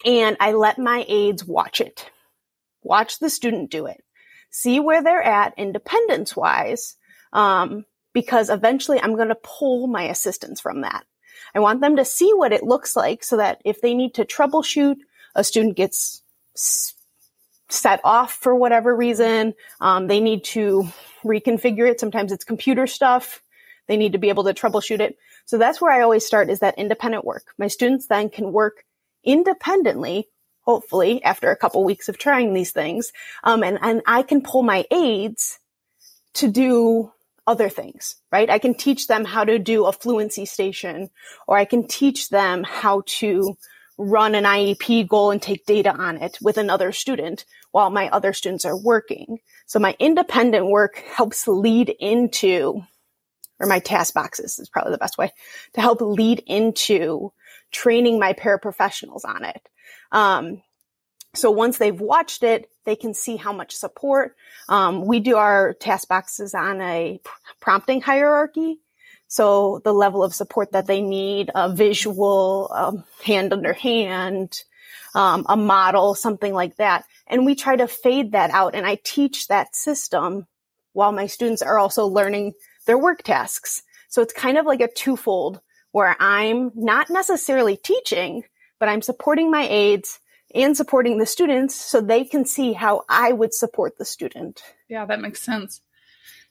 and 0.04 0.36
I 0.40 0.52
let 0.52 0.78
my 0.78 1.04
aides 1.08 1.44
watch 1.44 1.80
it, 1.80 2.10
watch 2.82 3.18
the 3.18 3.30
student 3.30 3.70
do 3.70 3.86
it, 3.86 4.02
see 4.50 4.80
where 4.80 5.02
they're 5.02 5.22
at 5.22 5.54
independence 5.58 6.36
wise. 6.36 6.96
Um, 7.32 7.84
because 8.14 8.48
eventually 8.48 9.00
I'm 9.00 9.16
going 9.16 9.28
to 9.28 9.34
pull 9.34 9.88
my 9.88 10.04
assistance 10.04 10.60
from 10.60 10.82
that. 10.82 11.04
I 11.54 11.60
want 11.60 11.80
them 11.80 11.96
to 11.96 12.04
see 12.04 12.32
what 12.34 12.52
it 12.52 12.62
looks 12.62 12.96
like 12.96 13.24
so 13.24 13.36
that 13.36 13.60
if 13.64 13.80
they 13.80 13.94
need 13.94 14.14
to 14.14 14.24
troubleshoot, 14.24 14.96
a 15.34 15.44
student 15.44 15.76
gets 15.76 16.22
set 17.68 18.00
off 18.04 18.32
for 18.32 18.54
whatever 18.54 18.94
reason, 18.94 19.54
um, 19.80 20.06
they 20.06 20.20
need 20.20 20.44
to 20.44 20.86
reconfigure 21.24 21.90
it. 21.90 22.00
Sometimes 22.00 22.32
it's 22.32 22.44
computer 22.44 22.86
stuff. 22.86 23.42
They 23.86 23.96
need 23.96 24.12
to 24.12 24.18
be 24.18 24.28
able 24.28 24.44
to 24.44 24.54
troubleshoot 24.54 25.00
it. 25.00 25.16
So 25.44 25.58
that's 25.58 25.80
where 25.80 25.92
I 25.92 26.02
always 26.02 26.24
start 26.24 26.50
is 26.50 26.60
that 26.60 26.78
independent 26.78 27.24
work. 27.24 27.44
My 27.58 27.68
students 27.68 28.06
then 28.06 28.30
can 28.30 28.52
work 28.52 28.84
independently, 29.22 30.28
hopefully 30.60 31.22
after 31.22 31.50
a 31.50 31.56
couple 31.56 31.84
weeks 31.84 32.08
of 32.08 32.18
trying 32.18 32.54
these 32.54 32.72
things. 32.72 33.12
Um, 33.42 33.62
and, 33.62 33.78
and 33.82 34.02
I 34.06 34.22
can 34.22 34.42
pull 34.42 34.62
my 34.62 34.84
aides 34.90 35.58
to 36.34 36.48
do 36.48 37.12
other 37.46 37.68
things, 37.68 38.16
right? 38.32 38.48
I 38.48 38.58
can 38.58 38.74
teach 38.74 39.06
them 39.06 39.24
how 39.24 39.44
to 39.44 39.58
do 39.58 39.84
a 39.84 39.92
fluency 39.92 40.46
station 40.46 41.10
or 41.46 41.56
I 41.58 41.64
can 41.64 41.86
teach 41.86 42.28
them 42.30 42.64
how 42.64 43.02
to 43.06 43.56
run 43.98 44.34
an 44.34 44.44
IEP 44.44 45.06
goal 45.06 45.30
and 45.30 45.40
take 45.40 45.66
data 45.66 45.94
on 45.94 46.16
it 46.16 46.38
with 46.42 46.58
another 46.58 46.90
student 46.90 47.44
while 47.70 47.90
my 47.90 48.08
other 48.08 48.32
students 48.32 48.64
are 48.64 48.76
working. 48.76 49.38
So 49.66 49.78
my 49.78 49.94
independent 49.98 50.66
work 50.66 50.96
helps 50.96 51.46
lead 51.46 51.94
into, 52.00 52.82
or 53.60 53.66
my 53.66 53.78
task 53.78 54.14
boxes 54.14 54.58
is 54.58 54.68
probably 54.68 54.92
the 54.92 54.98
best 54.98 55.18
way 55.18 55.32
to 55.74 55.80
help 55.80 56.00
lead 56.00 56.42
into 56.46 57.32
training 57.70 58.18
my 58.18 58.32
paraprofessionals 58.32 59.24
on 59.24 59.44
it. 59.44 59.68
Um, 60.10 60.62
so 61.34 61.50
once 61.50 61.78
they've 61.78 62.00
watched 62.00 62.42
it, 62.42 62.70
they 62.84 62.96
can 62.96 63.14
see 63.14 63.36
how 63.36 63.52
much 63.52 63.74
support. 63.74 64.36
Um, 64.68 65.06
we 65.06 65.20
do 65.20 65.36
our 65.36 65.74
task 65.74 66.08
boxes 66.08 66.54
on 66.54 66.80
a 66.80 67.20
prompting 67.60 68.00
hierarchy. 68.00 68.78
So 69.26 69.80
the 69.84 69.92
level 69.92 70.22
of 70.22 70.34
support 70.34 70.72
that 70.72 70.86
they 70.86 71.00
need, 71.00 71.50
a 71.54 71.74
visual, 71.74 72.70
um, 72.72 73.04
hand 73.24 73.52
under 73.52 73.72
hand, 73.72 74.62
um, 75.14 75.44
a 75.48 75.56
model, 75.56 76.14
something 76.14 76.52
like 76.52 76.76
that. 76.76 77.04
And 77.26 77.44
we 77.44 77.54
try 77.54 77.76
to 77.76 77.88
fade 77.88 78.32
that 78.32 78.50
out. 78.50 78.74
And 78.74 78.86
I 78.86 78.98
teach 79.02 79.48
that 79.48 79.74
system 79.74 80.46
while 80.92 81.12
my 81.12 81.26
students 81.26 81.62
are 81.62 81.78
also 81.78 82.06
learning 82.06 82.52
their 82.86 82.98
work 82.98 83.22
tasks. 83.22 83.82
So 84.08 84.22
it's 84.22 84.32
kind 84.32 84.58
of 84.58 84.66
like 84.66 84.80
a 84.80 84.92
twofold 84.92 85.60
where 85.90 86.16
I'm 86.20 86.70
not 86.74 87.10
necessarily 87.10 87.76
teaching, 87.76 88.44
but 88.78 88.88
I'm 88.88 89.02
supporting 89.02 89.50
my 89.50 89.66
aides 89.68 90.20
and 90.54 90.76
supporting 90.76 91.18
the 91.18 91.26
students 91.26 91.74
so 91.74 92.00
they 92.00 92.24
can 92.24 92.44
see 92.44 92.72
how 92.72 93.04
I 93.08 93.32
would 93.32 93.52
support 93.52 93.98
the 93.98 94.04
student. 94.04 94.62
Yeah, 94.88 95.04
that 95.06 95.20
makes 95.20 95.42
sense. 95.42 95.80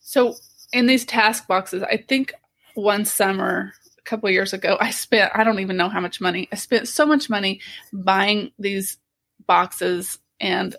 So, 0.01 0.35
in 0.73 0.87
these 0.87 1.05
task 1.05 1.47
boxes, 1.47 1.83
I 1.83 1.97
think 1.97 2.33
one 2.75 3.05
summer 3.05 3.73
a 3.97 4.01
couple 4.01 4.29
years 4.29 4.53
ago, 4.53 4.77
I 4.79 4.91
spent 4.91 5.31
I 5.33 5.43
don't 5.43 5.59
even 5.59 5.77
know 5.77 5.89
how 5.89 6.01
much 6.01 6.19
money. 6.19 6.49
I 6.51 6.55
spent 6.55 6.87
so 6.87 7.05
much 7.05 7.29
money 7.29 7.61
buying 7.93 8.51
these 8.59 8.97
boxes 9.45 10.19
and 10.39 10.75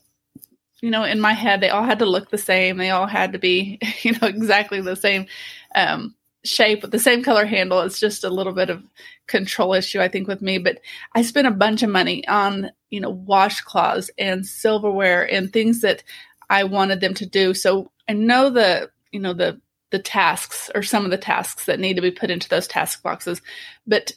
you 0.83 0.91
know, 0.91 1.05
in 1.05 1.19
my 1.19 1.33
head 1.33 1.63
they 1.63 1.71
all 1.71 1.85
had 1.85 2.01
to 2.01 2.05
look 2.05 2.29
the 2.29 2.37
same. 2.37 2.77
They 2.77 2.91
all 2.91 3.07
had 3.07 3.33
to 3.33 3.39
be, 3.39 3.79
you 4.03 4.13
know, 4.13 4.29
exactly 4.29 4.81
the 4.81 4.97
same 4.97 5.27
um 5.75 6.15
shape 6.45 6.83
with 6.83 6.91
the 6.91 6.99
same 6.99 7.23
color 7.23 7.47
handle. 7.47 7.81
It's 7.81 7.99
just 7.99 8.25
a 8.25 8.31
little 8.31 8.53
bit 8.53 8.71
of 8.71 8.83
control 9.27 9.75
issue, 9.75 10.01
I 10.01 10.09
think, 10.09 10.29
with 10.29 10.43
me. 10.43 10.59
But 10.59 10.81
I 11.15 11.23
spent 11.23 11.47
a 11.47 11.53
bunch 11.53 11.83
of 11.83 11.91
money 11.91 12.27
on, 12.29 12.71
you 12.91 13.01
know, 13.01 13.15
washcloths 13.15 14.11
and 14.19 14.47
silverware 14.47 15.31
and 15.31 15.53
things 15.53 15.81
that 15.81 16.03
I 16.51 16.65
wanted 16.65 17.01
them 17.01 17.15
to 17.15 17.27
do. 17.27 17.55
So 17.55 17.91
I 18.09 18.13
know 18.13 18.51
the, 18.51 18.91
you 19.11 19.21
know, 19.21 19.33
the 19.33 19.61
the 19.91 19.99
tasks 20.01 20.71
or 20.75 20.83
some 20.83 21.05
of 21.05 21.13
the 21.13 21.17
tasks 21.17 21.67
that 21.67 21.79
need 21.79 21.95
to 21.95 22.03
be 22.03 22.11
put 22.11 22.31
into 22.31 22.49
those 22.49 22.67
task 22.67 23.03
boxes. 23.03 23.41
But 23.87 24.13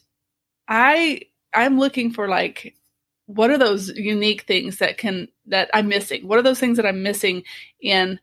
I 0.67 1.21
I'm 1.53 1.79
looking 1.79 2.11
for 2.11 2.27
like 2.27 2.75
what 3.27 3.51
are 3.51 3.57
those 3.57 3.89
unique 3.89 4.43
things 4.43 4.79
that 4.79 4.97
can 4.97 5.27
that 5.45 5.69
I'm 5.73 5.87
missing? 5.87 6.27
What 6.27 6.39
are 6.39 6.43
those 6.43 6.59
things 6.59 6.77
that 6.77 6.85
I'm 6.85 7.03
missing 7.03 7.43
in 7.79 8.19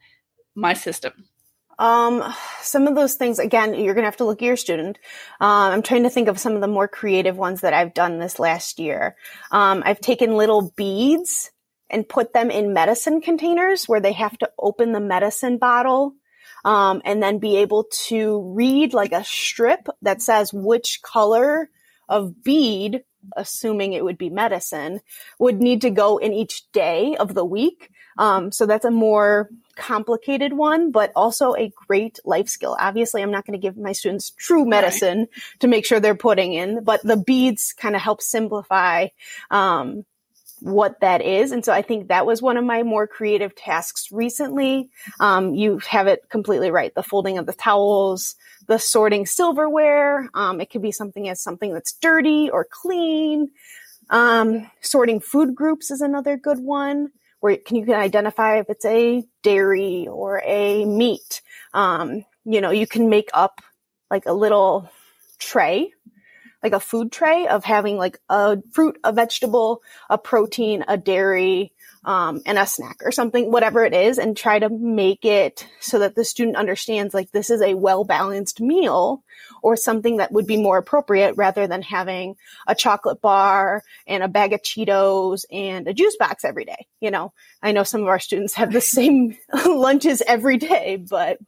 my 0.55 0.75
system? 0.75 1.27
Um, 1.79 2.23
some 2.61 2.87
of 2.87 2.95
those 2.95 3.15
things, 3.15 3.39
again, 3.39 3.75
you're 3.75 3.95
going 3.95 4.05
to 4.05 4.11
have 4.11 4.19
to 4.19 4.25
look 4.25 4.43
at 4.43 4.47
your 4.47 4.57
student. 4.57 4.99
Um, 5.41 5.73
I'm 5.73 5.83
trying 5.83 6.05
to 6.05 6.11
think 6.11 6.29
of 6.29 6.39
some 6.39 6.55
of 6.55 6.61
the 6.61 6.69
more 6.69 6.89
creative 6.89 7.37
ones 7.37 7.63
that 7.63 7.75
I've 7.75 7.95
done 7.95 8.19
this 8.19 8.39
last 8.39 8.79
year. 8.79 9.17
Um, 9.51 9.83
I've 9.85 10.01
taken 10.01 10.37
little 10.37 10.73
beads 10.77 11.51
and 11.91 12.09
put 12.09 12.33
them 12.33 12.51
in 12.51 12.73
medicine 12.73 13.21
containers 13.21 13.85
where 13.87 14.01
they 14.01 14.13
have 14.13 14.37
to 14.39 14.51
open 14.59 14.93
the 14.93 15.01
medicine 15.01 15.59
bottle. 15.59 16.15
Um, 16.65 17.03
and 17.05 17.23
then 17.23 17.41
be 17.41 17.59
able 17.59 17.85
to 18.07 18.41
read 18.55 18.95
like 18.95 19.13
a 19.13 19.23
strip 19.23 19.87
that 20.01 20.23
says 20.23 20.51
which 20.51 21.01
color 21.03 21.69
of 22.09 22.43
bead, 22.43 23.03
assuming 23.37 23.93
it 23.93 24.03
would 24.03 24.17
be 24.17 24.31
medicine, 24.31 25.01
would 25.39 25.61
need 25.61 25.83
to 25.83 25.91
go 25.91 26.17
in 26.17 26.33
each 26.33 26.71
day 26.73 27.17
of 27.17 27.35
the 27.35 27.45
week. 27.45 27.91
Um, 28.19 28.53
so 28.53 28.67
that's 28.67 28.85
a 28.85 28.91
more 28.91 29.49
complicated 29.77 30.53
one, 30.53 30.91
but 30.91 31.13
also 31.17 31.55
a 31.55 31.73
great 31.89 32.19
life 32.25 32.49
skill. 32.49 32.77
Obviously, 32.79 33.23
I'm 33.23 33.31
not 33.31 33.47
going 33.47 33.59
to 33.59 33.63
give 33.63 33.77
my 33.77 33.93
students 33.93 34.31
true 34.31 34.65
medicine 34.65 35.19
right. 35.19 35.29
to 35.61 35.69
make 35.69 35.85
sure 35.85 36.01
they're 36.01 36.15
putting 36.15 36.55
in, 36.55 36.85
but 36.85 37.03
the 37.03 37.17
beads 37.17 37.73
kind 37.73 37.97
of 37.97 38.03
help 38.03 38.23
simplify, 38.23 39.09
um, 39.51 40.05
what 40.61 41.01
that 41.01 41.21
is. 41.21 41.53
And 41.53 41.65
so 41.65 41.73
I 41.73 41.83
think 41.83 42.09
that 42.09 42.25
was 42.25 42.41
one 42.41 42.57
of 42.57 42.65
my 42.65 42.83
more 42.83 43.07
creative 43.07 43.55
tasks 43.55 44.11
recently. 44.11 44.89
Um, 45.21 45.55
you 45.55 45.79
have 45.89 46.07
it 46.07 46.29
completely 46.31 46.71
right. 46.71 46.95
The 46.95 47.03
folding 47.03 47.37
of 47.37 47.45
the 47.45 47.53
towels, 47.53 48.37
the 48.67 48.79
sorting 48.79 49.27
silverware. 49.27 50.31
Um, 50.33 50.61
it 50.61 50.71
could 50.71 50.81
be 50.81 50.93
something 50.93 51.29
as 51.29 51.43
something 51.43 51.75
that's 51.75 51.93
dirty 51.93 52.49
or 52.49 52.65
clean. 52.65 53.51
Um, 54.09 54.71
sorting 54.81 55.21
food 55.21 55.55
groups 55.55 55.91
is 55.91 56.01
another 56.01 56.37
good 56.37 56.61
one 56.61 57.11
where 57.45 57.59
can 57.59 57.77
you 57.77 57.85
can 57.85 57.97
identify 57.97 58.57
if 58.57 58.71
it's 58.71 58.87
a 58.87 59.23
dairy 59.43 60.09
or 60.11 60.41
a 60.47 60.87
meat. 60.87 61.43
Um, 61.75 62.25
you 62.47 62.63
know, 62.63 62.71
you 62.71 62.87
can 62.87 63.11
make 63.11 63.29
up 63.35 63.61
like 64.11 64.25
a 64.25 64.33
little 64.33 64.89
tray, 65.39 65.93
like 66.63 66.73
a 66.73 66.81
food 66.81 67.13
tray 67.13 67.47
of 67.47 67.63
having 67.63 67.99
like 67.99 68.19
a 68.31 68.63
fruit, 68.73 68.97
a 69.05 69.13
vegetable, 69.13 69.83
a 70.09 70.17
protein, 70.17 70.87
a 70.89 70.97
dairy, 70.97 71.74
um, 72.05 72.43
and 72.45 72.59
a 72.59 72.67
snack 72.67 72.99
or 73.03 73.11
something, 73.11 73.51
whatever 73.51 73.85
it 73.85 73.95
is, 73.95 74.19
and 74.19 74.37
try 74.37 74.59
to 74.59 74.69
make 74.69 75.25
it 75.25 75.67
so 75.81 75.99
that 76.01 76.15
the 76.15 76.25
student 76.25 76.57
understands 76.57 77.15
like 77.15 77.31
this 77.33 77.51
is 77.51 77.63
a 77.63 77.75
well 77.75 78.05
balanced 78.05 78.61
meal 78.61 79.23
or 79.63 79.77
something 79.77 80.19
that 80.19 80.33
would 80.33 80.47
be 80.47 80.57
more 80.57 80.79
appropriate 80.79 81.35
rather 81.37 81.67
than 81.67 81.83
having 81.83 82.37
a 82.67 82.75
chocolate 82.75 83.21
bar 83.21 83.83
and 84.07 84.23
a 84.23 84.29
bag 84.29 84.53
of 84.53 84.63
Cheetos 84.63 85.45
and 85.51 85.89
a 85.89 85.95
juice 85.95 86.17
box 86.17 86.45
every 86.45 86.65
day. 86.65 86.87
You 87.01 87.11
know, 87.11 87.33
I 87.63 87.73
know 87.73 87.83
some 87.83 88.03
of 88.03 88.09
our 88.09 88.21
students 88.21 88.55
have 88.55 88.73
the 88.73 88.81
same 88.83 89.37
lunches 89.67 90.23
every 90.27 90.59
day, 90.59 90.97
but. 90.97 91.39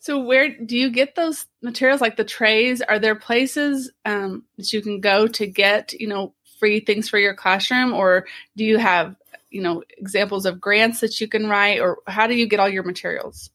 So 0.00 0.20
where 0.20 0.56
do 0.56 0.76
you 0.76 0.90
get 0.90 1.16
those 1.16 1.44
materials 1.60 2.00
like 2.00 2.16
the 2.16 2.24
trays? 2.24 2.80
Are 2.80 3.00
there 3.00 3.16
places 3.16 3.90
um, 4.04 4.44
that 4.56 4.72
you 4.72 4.80
can 4.80 5.00
go 5.00 5.26
to 5.26 5.46
get, 5.46 5.92
you 5.92 6.06
know, 6.06 6.34
free 6.60 6.80
things 6.80 7.08
for 7.08 7.18
your 7.18 7.34
classroom 7.34 7.92
or 7.92 8.26
do 8.56 8.64
you 8.64 8.78
have 8.78 9.16
you 9.50 9.62
know 9.62 9.82
examples 9.96 10.46
of 10.46 10.60
grants 10.60 11.00
that 11.00 11.20
you 11.20 11.28
can 11.28 11.48
write 11.48 11.80
or 11.80 11.98
how 12.06 12.26
do 12.26 12.34
you 12.34 12.46
get 12.46 12.60
all 12.60 12.68
your 12.68 12.82
materials 12.82 13.50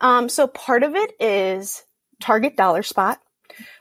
um, 0.00 0.28
so 0.28 0.46
part 0.46 0.82
of 0.82 0.94
it 0.94 1.12
is 1.20 1.84
target 2.20 2.56
dollar 2.56 2.82
spot 2.82 3.20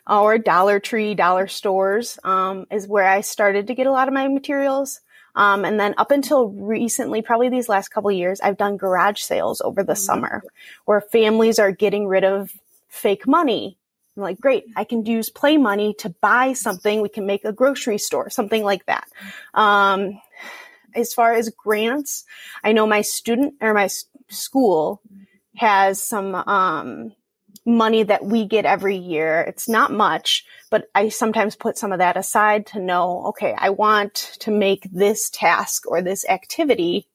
or 0.07 0.37
dollar 0.37 0.79
tree 0.79 1.15
dollar 1.15 1.47
stores 1.47 2.19
um, 2.23 2.65
is 2.71 2.87
where 2.87 3.07
i 3.07 3.21
started 3.21 3.67
to 3.67 3.75
get 3.75 3.87
a 3.87 3.91
lot 3.91 4.07
of 4.07 4.13
my 4.13 4.27
materials 4.27 5.01
um, 5.35 5.65
and 5.65 5.79
then 5.79 5.95
up 5.97 6.11
until 6.11 6.49
recently 6.49 7.21
probably 7.21 7.49
these 7.49 7.69
last 7.69 7.89
couple 7.89 8.11
years 8.11 8.41
i've 8.41 8.57
done 8.57 8.77
garage 8.77 9.21
sales 9.21 9.61
over 9.61 9.83
the 9.83 9.93
mm-hmm. 9.93 10.01
summer 10.01 10.43
where 10.85 11.01
families 11.01 11.59
are 11.59 11.71
getting 11.71 12.07
rid 12.07 12.23
of 12.23 12.51
fake 12.89 13.27
money 13.27 13.77
I'm 14.15 14.23
like, 14.23 14.39
great, 14.39 14.65
I 14.75 14.83
can 14.83 15.05
use 15.05 15.29
play 15.29 15.57
money 15.57 15.95
to 15.99 16.09
buy 16.09 16.53
something. 16.53 17.01
We 17.01 17.09
can 17.09 17.25
make 17.25 17.45
a 17.45 17.51
grocery 17.51 17.97
store, 17.97 18.29
something 18.29 18.63
like 18.63 18.85
that. 18.85 19.07
Um, 19.53 20.21
as 20.95 21.13
far 21.13 21.33
as 21.33 21.49
grants, 21.49 22.25
I 22.63 22.71
know 22.71 22.87
my 22.87 23.01
student 23.01 23.55
or 23.61 23.73
my 23.73 23.89
school 24.29 25.01
has 25.55 26.01
some 26.01 26.35
um, 26.35 27.13
money 27.65 28.03
that 28.03 28.25
we 28.25 28.45
get 28.45 28.65
every 28.65 28.97
year. 28.97 29.41
It's 29.41 29.69
not 29.69 29.91
much, 29.91 30.45
but 30.69 30.85
I 30.93 31.09
sometimes 31.09 31.55
put 31.55 31.77
some 31.77 31.91
of 31.91 31.99
that 31.99 32.17
aside 32.17 32.67
to 32.67 32.79
know, 32.79 33.27
okay, 33.27 33.55
I 33.57 33.69
want 33.69 34.37
to 34.39 34.51
make 34.51 34.87
this 34.91 35.29
task 35.29 35.89
or 35.89 36.01
this 36.01 36.27
activity. 36.27 37.07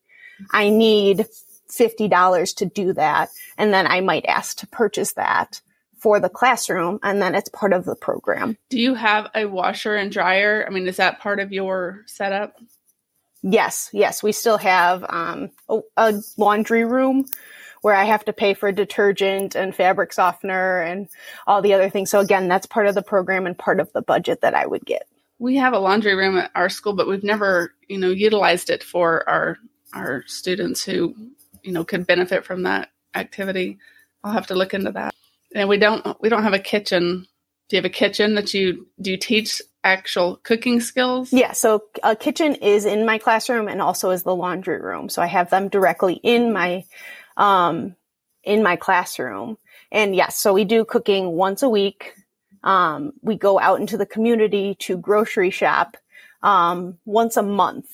I 0.51 0.71
need 0.71 1.27
$50 1.71 2.57
to 2.57 2.67
do 2.67 2.93
that. 2.95 3.31
And 3.57 3.73
then 3.73 3.87
I 3.87 4.01
might 4.01 4.27
ask 4.27 4.59
to 4.59 4.67
purchase 4.67 5.13
that 5.15 5.61
for 5.99 6.21
the 6.21 6.29
classroom 6.29 7.01
and 7.03 7.21
then 7.21 7.35
it's 7.35 7.49
part 7.49 7.73
of 7.73 7.85
the 7.85 7.97
program. 7.97 8.57
Do 8.71 8.79
you 8.79 8.95
have 8.95 9.31
a 9.35 9.47
washer 9.47 9.97
and 9.97 10.13
dryer? 10.13 10.65
I 10.67 10.71
mean, 10.71 10.87
is 10.87 10.97
that 10.97 11.21
part 11.21 11.41
of 11.41 11.53
your 11.53 12.05
setup? 12.07 12.57
Yes, 13.43 13.89
yes, 13.93 14.23
we 14.23 14.33
still 14.33 14.59
have 14.59 15.05
um, 15.09 15.51
a, 15.69 15.81
a, 15.97 16.23
laundry 16.37 16.85
room 16.85 17.27
where 17.83 17.95
I 17.95 18.05
have 18.05 18.25
to 18.25 18.33
pay 18.33 18.55
for 18.55 18.73
detergent 18.73 19.55
and 19.55 19.75
fabric 19.75 20.13
softener 20.13 20.81
and 20.81 21.09
all 21.47 21.63
the 21.63 21.73
other 21.73 21.89
things. 21.89 22.11
So 22.11 22.19
again, 22.19 22.49
that's 22.49 22.67
part 22.67 22.89
of 22.89 22.97
the 22.97 23.03
program 23.03 23.47
and 23.47 23.57
part 23.57 23.79
of 23.79 23.93
the 23.93 24.03
budget 24.03 24.41
that 24.41 24.55
I 24.55 24.67
would 24.67 24.85
get. 24.85 25.07
We 25.39 25.55
have 25.57 25.73
a 25.73 25.79
laundry 25.79 26.17
room 26.17 26.37
at 26.37 26.51
our 26.57 26.69
school, 26.69 26.95
but 26.95 27.07
we've 27.07 27.23
never, 27.23 27.73
you 27.89 27.99
know, 27.99 28.11
utilized 28.11 28.71
it 28.71 28.83
for 28.83 29.29
our 29.29 29.59
our 29.95 30.25
students 30.27 30.85
who, 30.85 31.15
you 31.63 31.73
know, 31.73 31.85
could 31.85 32.07
benefit 32.07 32.45
from 32.45 32.65
that 32.65 32.91
activity. 33.15 33.79
I'll 34.25 34.33
have 34.33 34.49
to 34.49 34.55
look 34.55 34.75
into 34.75 34.91
that. 34.93 35.15
And 35.55 35.69
we 35.69 35.79
don't 35.79 36.21
we 36.21 36.29
don't 36.29 36.43
have 36.43 36.55
a 36.55 36.59
kitchen. 36.59 37.27
Do 37.69 37.77
you 37.77 37.79
have 37.79 37.91
a 37.91 37.95
kitchen 37.95 38.35
that 38.35 38.53
you 38.53 38.89
do 39.01 39.13
you 39.13 39.17
teach 39.17 39.63
actual 39.85 40.37
cooking 40.37 40.81
skills? 40.81 41.33
Yeah, 41.33 41.53
so 41.53 41.85
a 42.03 42.17
kitchen 42.17 42.55
is 42.57 42.85
in 42.85 43.07
my 43.07 43.19
classroom 43.19 43.69
and 43.69 43.81
also 43.81 44.11
is 44.11 44.23
the 44.23 44.35
laundry 44.35 44.81
room. 44.81 45.09
So 45.09 45.23
I 45.23 45.27
have 45.27 45.51
them 45.51 45.69
directly 45.69 46.15
in 46.15 46.53
my 46.53 46.85
um 47.37 47.95
in 48.43 48.63
my 48.63 48.77
classroom. 48.77 49.59
And 49.91 50.15
yes, 50.15 50.37
so 50.37 50.53
we 50.53 50.65
do 50.65 50.85
cooking 50.85 51.33
once 51.33 51.63
a 51.63 51.69
week. 51.69 52.15
Um, 52.63 53.13
we 53.23 53.37
go 53.37 53.59
out 53.59 53.81
into 53.81 53.97
the 53.97 54.07
community 54.07 54.75
to 54.81 54.97
grocery 54.99 55.51
shop 55.51 55.97
um, 56.43 56.99
once 57.05 57.37
a 57.37 57.43
month, 57.43 57.87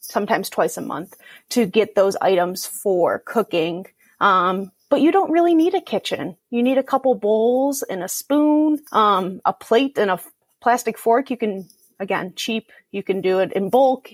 sometimes 0.00 0.50
twice 0.50 0.76
a 0.76 0.80
month, 0.82 1.16
to 1.50 1.66
get 1.66 1.94
those 1.94 2.16
items 2.16 2.66
for 2.66 3.18
cooking. 3.20 3.86
Um, 4.20 4.72
but 4.88 5.00
you 5.00 5.12
don't 5.12 5.32
really 5.32 5.54
need 5.54 5.74
a 5.74 5.80
kitchen. 5.80 6.36
You 6.50 6.62
need 6.62 6.78
a 6.78 6.82
couple 6.82 7.14
bowls 7.14 7.82
and 7.82 8.02
a 8.02 8.08
spoon, 8.08 8.80
um, 8.92 9.40
a 9.44 9.52
plate 9.52 9.98
and 9.98 10.10
a 10.10 10.20
plastic 10.66 10.98
fork, 10.98 11.30
you 11.30 11.36
can, 11.36 11.68
again, 12.00 12.32
cheap, 12.34 12.72
you 12.90 13.00
can 13.00 13.20
do 13.20 13.38
it 13.38 13.52
in 13.52 13.70
bulk. 13.70 14.10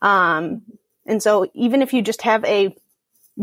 Um, 0.00 0.62
and 1.06 1.22
so 1.22 1.48
even 1.54 1.82
if 1.82 1.92
you 1.92 2.02
just 2.02 2.22
have 2.22 2.44
a 2.44 2.74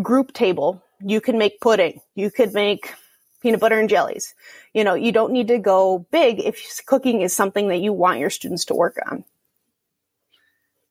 group 0.01 0.33
table, 0.33 0.83
you 0.99 1.21
can 1.21 1.37
make 1.37 1.61
pudding, 1.61 2.01
you 2.15 2.29
could 2.29 2.53
make 2.53 2.93
peanut 3.41 3.61
butter 3.61 3.79
and 3.79 3.87
jellies. 3.87 4.35
You 4.73 4.83
know, 4.83 4.95
you 4.95 5.13
don't 5.13 5.31
need 5.31 5.47
to 5.47 5.59
go 5.59 6.05
big 6.11 6.41
if 6.41 6.85
cooking 6.85 7.21
is 7.21 7.31
something 7.31 7.69
that 7.69 7.79
you 7.79 7.93
want 7.93 8.19
your 8.19 8.29
students 8.29 8.65
to 8.65 8.75
work 8.75 8.97
on. 9.09 9.23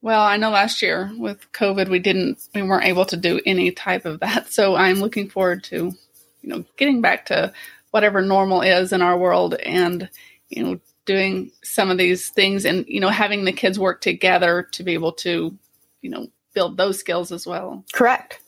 Well, 0.00 0.22
I 0.22 0.38
know 0.38 0.48
last 0.48 0.80
year 0.80 1.12
with 1.14 1.52
COVID, 1.52 1.90
we 1.90 1.98
didn't, 1.98 2.38
we 2.54 2.62
weren't 2.62 2.86
able 2.86 3.04
to 3.04 3.18
do 3.18 3.38
any 3.44 3.70
type 3.70 4.06
of 4.06 4.20
that. 4.20 4.50
So 4.50 4.76
I'm 4.76 5.00
looking 5.00 5.28
forward 5.28 5.62
to, 5.64 5.92
you 6.40 6.48
know, 6.48 6.64
getting 6.78 7.02
back 7.02 7.26
to 7.26 7.52
whatever 7.90 8.22
normal 8.22 8.62
is 8.62 8.94
in 8.94 9.02
our 9.02 9.18
world 9.18 9.52
and, 9.56 10.08
you 10.48 10.62
know, 10.62 10.80
doing 11.08 11.50
some 11.64 11.90
of 11.90 11.96
these 11.96 12.28
things 12.28 12.66
and 12.66 12.84
you 12.86 13.00
know 13.00 13.08
having 13.08 13.46
the 13.46 13.52
kids 13.52 13.78
work 13.78 14.02
together 14.02 14.68
to 14.72 14.84
be 14.84 14.92
able 14.92 15.12
to 15.12 15.56
you 16.02 16.10
know 16.10 16.28
build 16.52 16.76
those 16.76 16.98
skills 16.98 17.32
as 17.32 17.46
well. 17.46 17.82
Correct. 17.94 18.40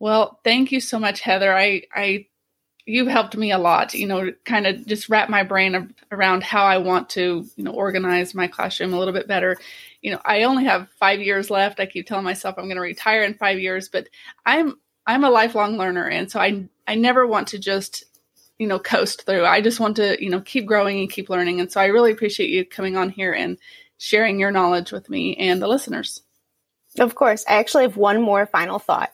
Well 0.00 0.40
thank 0.42 0.72
you 0.72 0.80
so 0.80 0.98
much 0.98 1.20
heather. 1.20 1.56
I 1.56 1.84
i 1.94 2.26
you've 2.84 3.06
helped 3.06 3.36
me 3.36 3.52
a 3.52 3.58
lot 3.58 3.94
you 3.94 4.08
know 4.08 4.32
kind 4.44 4.66
of 4.66 4.84
just 4.86 5.08
wrap 5.08 5.28
my 5.28 5.44
brain 5.44 5.94
around 6.10 6.42
how 6.42 6.64
i 6.64 6.78
want 6.78 7.08
to 7.10 7.46
you 7.54 7.62
know 7.62 7.70
organize 7.70 8.34
my 8.34 8.48
classroom 8.48 8.92
a 8.92 8.98
little 8.98 9.14
bit 9.14 9.28
better. 9.28 9.56
You 10.02 10.10
know 10.10 10.20
i 10.24 10.42
only 10.42 10.64
have 10.64 10.88
five 10.98 11.20
years 11.20 11.48
left. 11.48 11.78
I 11.78 11.86
keep 11.86 12.08
telling 12.08 12.24
myself 12.24 12.56
i'm 12.58 12.64
going 12.64 12.76
to 12.76 12.82
retire 12.82 13.22
in 13.22 13.34
five 13.34 13.60
years 13.60 13.88
but 13.88 14.08
i'm 14.44 14.80
i'm 15.06 15.22
a 15.22 15.30
lifelong 15.30 15.76
learner 15.76 16.08
and 16.08 16.28
so 16.28 16.40
i 16.40 16.64
i 16.88 16.96
never 16.96 17.24
want 17.24 17.48
to 17.48 17.58
just 17.58 18.04
you 18.60 18.66
know 18.66 18.78
coast 18.78 19.24
through. 19.24 19.46
I 19.46 19.62
just 19.62 19.80
want 19.80 19.96
to 19.96 20.22
you 20.22 20.30
know 20.30 20.40
keep 20.40 20.66
growing 20.66 21.00
and 21.00 21.10
keep 21.10 21.30
learning. 21.30 21.60
And 21.60 21.72
so 21.72 21.80
i 21.80 21.86
really 21.86 22.12
appreciate 22.12 22.50
you 22.50 22.64
coming 22.64 22.96
on 22.96 23.08
here 23.08 23.32
and 23.32 23.56
sharing 23.96 24.38
your 24.38 24.50
knowledge 24.50 24.92
with 24.92 25.08
me 25.08 25.34
and 25.36 25.60
the 25.60 25.66
listeners. 25.66 26.22
Of 26.98 27.14
course. 27.14 27.44
I 27.48 27.54
actually 27.54 27.84
have 27.84 27.96
one 27.96 28.20
more 28.20 28.46
final 28.46 28.78
thought. 28.78 29.10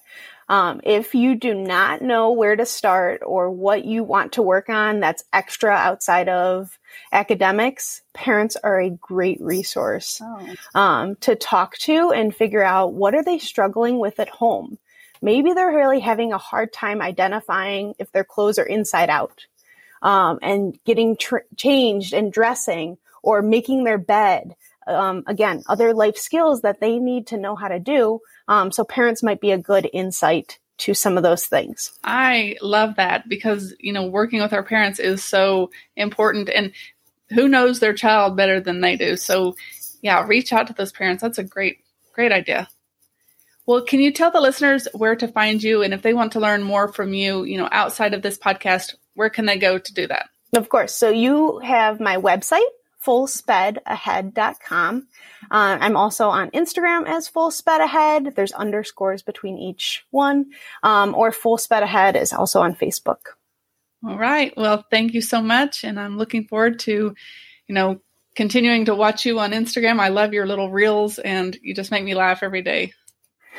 Um, 0.49 0.81
if 0.85 1.15
you 1.15 1.35
do 1.35 1.55
not 1.55 2.03
know 2.03 2.33
where 2.33 2.55
to 2.55 2.65
start 2.65 3.23
or 3.27 3.51
what 3.51 3.85
you 3.85 4.05
want 4.05 4.33
to 4.35 4.43
work 4.43 4.69
on 4.69 5.01
that's 5.01 5.25
extra 5.33 5.73
outside 5.73 6.29
of 6.29 6.79
academics, 7.13 8.03
parents 8.15 8.57
are 8.63 8.81
a 8.81 8.91
great 8.91 9.41
resource 9.41 10.21
oh. 10.23 10.55
um, 10.75 11.17
to 11.17 11.35
talk 11.35 11.77
to 11.79 12.13
and 12.13 12.35
figure 12.35 12.63
out 12.63 12.95
what 12.95 13.15
are 13.15 13.25
they 13.25 13.39
struggling 13.41 13.99
with 13.99 14.21
at 14.21 14.29
home 14.29 14.79
maybe 15.23 15.53
they're 15.53 15.75
really 15.75 16.01
having 16.01 16.33
a 16.33 16.39
hard 16.39 16.73
time 16.73 17.03
identifying 17.03 17.95
if 17.99 18.11
their 18.13 18.25
clothes 18.25 18.59
are 18.59 18.67
inside 18.67 19.11
out 19.11 19.47
um, 20.03 20.39
and 20.43 20.79
getting 20.85 21.17
tr- 21.17 21.39
changed 21.57 22.13
and 22.13 22.33
dressing 22.33 22.99
or 23.23 23.43
making 23.43 23.85
their 23.85 23.99
bed. 23.99 24.55
Um, 24.87 25.25
again, 25.27 25.65
other 25.67 25.93
life 25.93 26.17
skills 26.17 26.63
that 26.63 26.81
they 26.81 26.99
need 26.99 27.27
to 27.29 27.37
know 27.37 27.57
how 27.57 27.69
to 27.69 27.81
do. 27.81 28.21
Um, 28.47 28.71
so 28.71 28.85
parents 28.85 29.23
might 29.23 29.41
be 29.41 29.51
a 29.51 29.59
good 29.59 29.91
insight 29.93 30.59
to 30.79 30.95
some 30.95 31.17
of 31.17 31.23
those 31.23 31.47
things. 31.47 31.99
I 32.05 32.57
love 32.61 32.97
that 32.97 33.29
because, 33.29 33.75
you 33.81 33.93
know, 33.93 34.07
working 34.07 34.41
with 34.41 34.53
our 34.53 34.63
parents 34.63 34.99
is 34.99 35.25
so 35.25 35.71
important 35.97 36.49
and 36.49 36.73
who 37.31 37.49
knows 37.49 37.81
their 37.81 37.95
child 37.95 38.37
better 38.37 38.61
than 38.61 38.81
they 38.81 38.97
do. 38.97 39.17
So 39.17 39.57
yeah, 40.03 40.25
reach 40.25 40.53
out 40.53 40.69
to 40.69 40.73
those 40.73 40.93
parents. 40.93 41.23
That's 41.23 41.39
a 41.39 41.45
great, 41.45 41.79
great 42.13 42.31
idea. 42.31 42.69
Well, 43.67 43.83
can 43.83 44.01
you 44.01 44.13
tell 44.13 44.31
the 44.31 44.41
listeners 44.41 44.89
where 44.93 45.17
to 45.17 45.29
find 45.29 45.63
you 45.63 45.83
and 45.83 45.93
if 45.93 46.01
they 46.03 46.15
want 46.15 46.33
to 46.33 46.41
learn 46.41 46.63
more 46.63 46.93
from 46.93 47.13
you, 47.13 47.45
you 47.45 47.59
know, 47.59 47.69
outside 47.73 48.15
of 48.15 48.23
this 48.23 48.39
podcast, 48.39 48.95
where 49.15 49.31
can 49.31 49.47
they 49.47 49.59
go 49.59 49.79
to 49.79 49.95
do 49.95 50.07
that? 50.07 50.29
Of 50.55 50.69
course. 50.69 50.95
So 50.95 51.11
you 51.11 51.59
have 51.59 51.99
my 51.99 52.17
website, 52.17 52.69
fullspedahead.com. 53.05 55.09
Uh, 55.51 55.79
I'm 55.81 55.97
also 55.97 56.29
on 56.29 56.51
Instagram 56.51 57.09
as 57.09 57.29
Full 57.29 57.51
Sped 57.51 57.81
Ahead. 57.81 58.35
There's 58.37 58.53
underscores 58.53 59.23
between 59.23 59.59
each 59.59 60.05
one. 60.11 60.53
Um, 60.83 61.15
or 61.15 61.33
Full 61.33 61.59
Sped 61.59 61.83
Ahead 61.83 62.15
is 62.15 62.33
also 62.33 62.61
on 62.61 62.77
Facebook. 62.77 63.35
All 64.07 64.19
right. 64.19 64.57
Well, 64.57 64.85
thank 64.91 65.15
you 65.15 65.21
so 65.21 65.43
much. 65.43 65.83
And 65.83 65.99
I'm 65.99 66.19
looking 66.19 66.45
forward 66.45 66.79
to, 66.81 67.17
you 67.67 67.75
know, 67.75 68.01
continuing 68.37 68.85
to 68.85 68.95
watch 68.95 69.27
you 69.27 69.41
on 69.41 69.51
Instagram. 69.51 69.99
I 69.99 70.09
love 70.09 70.33
your 70.33 70.47
little 70.47 70.71
reels 70.71 71.19
and 71.19 71.59
you 71.63 71.75
just 71.75 71.91
make 71.91 72.05
me 72.05 72.15
laugh 72.15 72.45
every 72.45 72.63
day. 72.63 72.93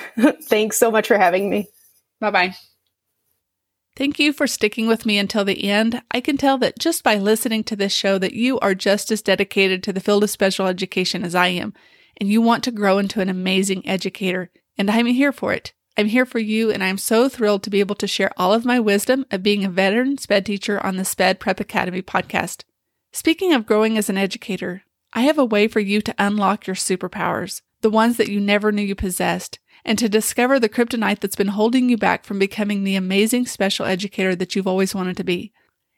Thanks 0.44 0.78
so 0.78 0.92
much 0.92 1.08
for 1.08 1.18
having 1.18 1.50
me. 1.50 1.70
Bye 2.20 2.32
bye. 2.32 2.56
Thank 3.96 4.20
you 4.20 4.32
for 4.32 4.46
sticking 4.46 4.88
with 4.88 5.08
me 5.08 5.18
until 5.18 5.44
the 5.44 5.64
end. 5.64 6.04
I 6.12 6.22
can 6.22 6.38
tell 6.38 6.60
that 6.60 6.78
just 6.78 7.04
by 7.04 7.16
listening 7.16 7.64
to 7.64 7.76
this 7.76 7.92
show 7.92 8.20
that 8.20 8.34
you 8.34 8.60
are 8.60 8.76
just 8.76 9.12
as 9.12 9.24
dedicated 9.24 9.82
to 9.84 9.94
the 9.94 10.00
field 10.00 10.24
of 10.24 10.30
special 10.30 10.68
education 10.68 11.24
as 11.24 11.34
I 11.34 11.48
am, 11.48 11.74
and 12.18 12.30
you 12.30 12.40
want 12.40 12.64
to 12.66 12.72
grow 12.72 13.00
into 13.00 13.22
an 13.22 13.30
amazing 13.30 13.88
educator, 13.88 14.52
and 14.78 14.92
I'm 14.92 15.08
here 15.08 15.32
for 15.32 15.52
it. 15.52 15.74
I'm 15.98 16.10
here 16.10 16.28
for 16.28 16.38
you, 16.38 16.70
and 16.70 16.84
I'm 16.84 17.00
so 17.00 17.28
thrilled 17.28 17.64
to 17.64 17.72
be 17.72 17.80
able 17.80 17.96
to 17.96 18.06
share 18.06 18.30
all 18.38 18.54
of 18.54 18.66
my 18.66 18.80
wisdom 18.80 19.26
of 19.32 19.42
being 19.42 19.66
a 19.66 19.70
veteran 19.70 20.20
SPED 20.20 20.46
teacher 20.46 20.80
on 20.86 20.98
the 20.98 21.06
SPED 21.06 21.40
Prep 21.40 21.60
Academy 21.60 22.04
podcast. 22.04 22.66
Speaking 23.12 23.52
of 23.52 23.66
growing 23.66 23.98
as 23.98 24.08
an 24.08 24.18
educator, 24.18 24.84
I 25.14 25.22
have 25.22 25.40
a 25.40 25.46
way 25.46 25.68
for 25.68 25.80
you 25.80 26.04
to 26.04 26.14
unlock 26.20 26.68
your 26.68 26.76
superpowers, 26.76 27.64
the 27.82 27.90
ones 27.90 28.18
that 28.18 28.30
you 28.30 28.40
never 28.40 28.72
knew 28.72 28.84
you 28.84 28.94
possessed, 28.94 29.58
and 29.88 29.98
to 29.98 30.10
discover 30.10 30.60
the 30.60 30.68
kryptonite 30.68 31.22
that's 31.22 31.38
been 31.38 31.48
holding 31.48 31.90
you 31.90 31.98
back 31.98 32.26
from 32.26 32.38
becoming 32.38 32.84
the 32.84 32.98
amazing 32.98 33.46
special 33.46 33.86
educator 33.86 34.36
that 34.36 34.54
you've 34.54 34.68
always 34.68 34.94
wanted 34.94 35.16
to 35.16 35.24
be. 35.24 35.54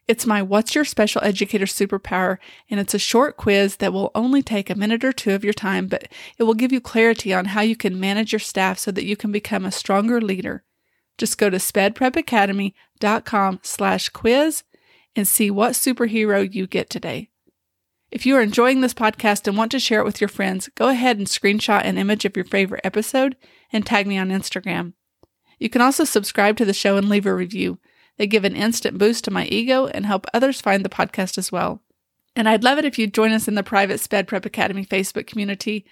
It's 0.08 0.28
my 0.28 0.44
What's 0.44 0.76
Your 0.76 0.86
Special 0.86 1.24
Educator 1.24 1.66
Superpower, 1.66 2.38
and 2.70 2.80
it's 2.80 2.94
a 2.94 3.00
short 3.00 3.36
quiz 3.36 3.78
that 3.78 3.92
will 3.92 4.12
only 4.14 4.44
take 4.44 4.70
a 4.70 4.76
minute 4.76 5.04
or 5.04 5.12
two 5.12 5.34
of 5.34 5.44
your 5.44 5.54
time, 5.54 5.88
but 5.88 6.08
it 6.38 6.44
will 6.44 6.54
give 6.54 6.72
you 6.72 6.80
clarity 6.80 7.34
on 7.34 7.46
how 7.46 7.62
you 7.62 7.76
can 7.76 8.00
manage 8.00 8.32
your 8.32 8.40
staff 8.40 8.78
so 8.78 8.92
that 8.92 9.06
you 9.06 9.18
can 9.18 9.32
become 9.32 9.66
a 9.66 9.72
stronger 9.72 10.22
leader. 10.22 10.64
Just 11.18 11.40
go 11.40 11.50
to 11.50 11.58
spedprepacademy.com 11.58 13.60
slash 13.64 14.10
quiz 14.10 14.64
and 15.16 15.28
see 15.28 15.50
what 15.50 15.74
superhero 15.74 16.48
you 16.52 16.68
get 16.68 16.92
today. 16.92 17.29
If 18.12 18.26
you 18.26 18.36
are 18.38 18.42
enjoying 18.42 18.82
this 18.82 18.94
podcast 18.94 19.48
and 19.48 19.56
want 19.56 19.72
to 19.72 19.80
share 19.80 20.00
it 20.00 20.06
with 20.06 20.20
your 20.20 20.30
friends, 20.30 20.68
go 20.74 20.88
ahead 20.88 21.20
and 21.20 21.28
screenshot 21.28 21.84
an 21.84 22.00
image 22.00 22.26
of 22.26 22.36
your 22.36 22.46
favorite 22.46 22.82
episode 22.84 23.36
and 23.72 23.86
tag 23.86 24.08
me 24.08 24.18
on 24.18 24.30
Instagram. 24.30 24.94
You 25.60 25.70
can 25.70 25.82
also 25.82 26.06
subscribe 26.06 26.58
to 26.58 26.66
the 26.66 26.74
show 26.74 26.98
and 26.98 27.08
leave 27.08 27.28
a 27.28 27.36
review. 27.36 27.78
They 28.18 28.26
give 28.26 28.46
an 28.46 28.56
instant 28.56 28.98
boost 28.98 29.26
to 29.26 29.32
my 29.32 29.46
ego 29.46 29.86
and 29.86 30.08
help 30.08 30.26
others 30.34 30.60
find 30.60 30.84
the 30.84 30.90
podcast 30.90 31.38
as 31.38 31.52
well. 31.52 31.84
And 32.36 32.50
I'd 32.50 32.64
love 32.64 32.80
it 32.80 32.86
if 32.86 32.98
you'd 32.98 33.14
join 33.14 33.32
us 33.32 33.48
in 33.48 33.54
the 33.54 33.64
private 33.64 34.00
SPED 34.00 34.28
Prep 34.28 34.46
Academy 34.46 34.86
Facebook 34.86 35.28
community. 35.28 35.86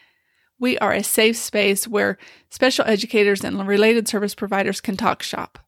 We 0.60 0.78
are 0.80 0.94
a 0.94 1.04
safe 1.04 1.38
space 1.38 1.88
where 1.88 2.18
special 2.50 2.86
educators 2.88 3.44
and 3.44 3.68
related 3.68 4.08
service 4.08 4.34
providers 4.34 4.82
can 4.82 4.98
talk 4.98 5.22
shop. 5.22 5.60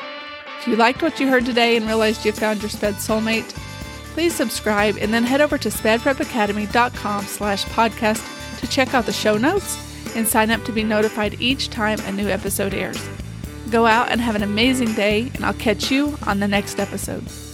If 0.00 0.66
you 0.66 0.74
liked 0.74 1.00
what 1.00 1.20
you 1.20 1.28
heard 1.28 1.46
today 1.46 1.76
and 1.76 1.86
realized 1.86 2.24
you 2.24 2.32
found 2.32 2.60
your 2.60 2.70
SPED 2.70 2.94
soulmate, 2.94 3.56
please 4.12 4.34
subscribe 4.34 4.96
and 4.98 5.12
then 5.12 5.24
head 5.24 5.40
over 5.40 5.58
to 5.58 5.68
spedprepacademy.com 5.68 7.24
slash 7.24 7.64
podcast 7.66 8.58
to 8.60 8.66
check 8.66 8.94
out 8.94 9.06
the 9.06 9.12
show 9.12 9.36
notes 9.36 9.76
and 10.14 10.26
sign 10.26 10.50
up 10.50 10.62
to 10.64 10.72
be 10.72 10.84
notified 10.84 11.40
each 11.40 11.70
time 11.70 11.98
a 12.00 12.12
new 12.12 12.28
episode 12.28 12.74
airs. 12.74 13.08
Go 13.70 13.86
out 13.86 14.10
and 14.10 14.20
have 14.20 14.36
an 14.36 14.42
amazing 14.42 14.92
day, 14.94 15.30
and 15.34 15.44
I'll 15.44 15.54
catch 15.54 15.90
you 15.90 16.18
on 16.26 16.40
the 16.40 16.48
next 16.48 16.78
episode. 16.78 17.51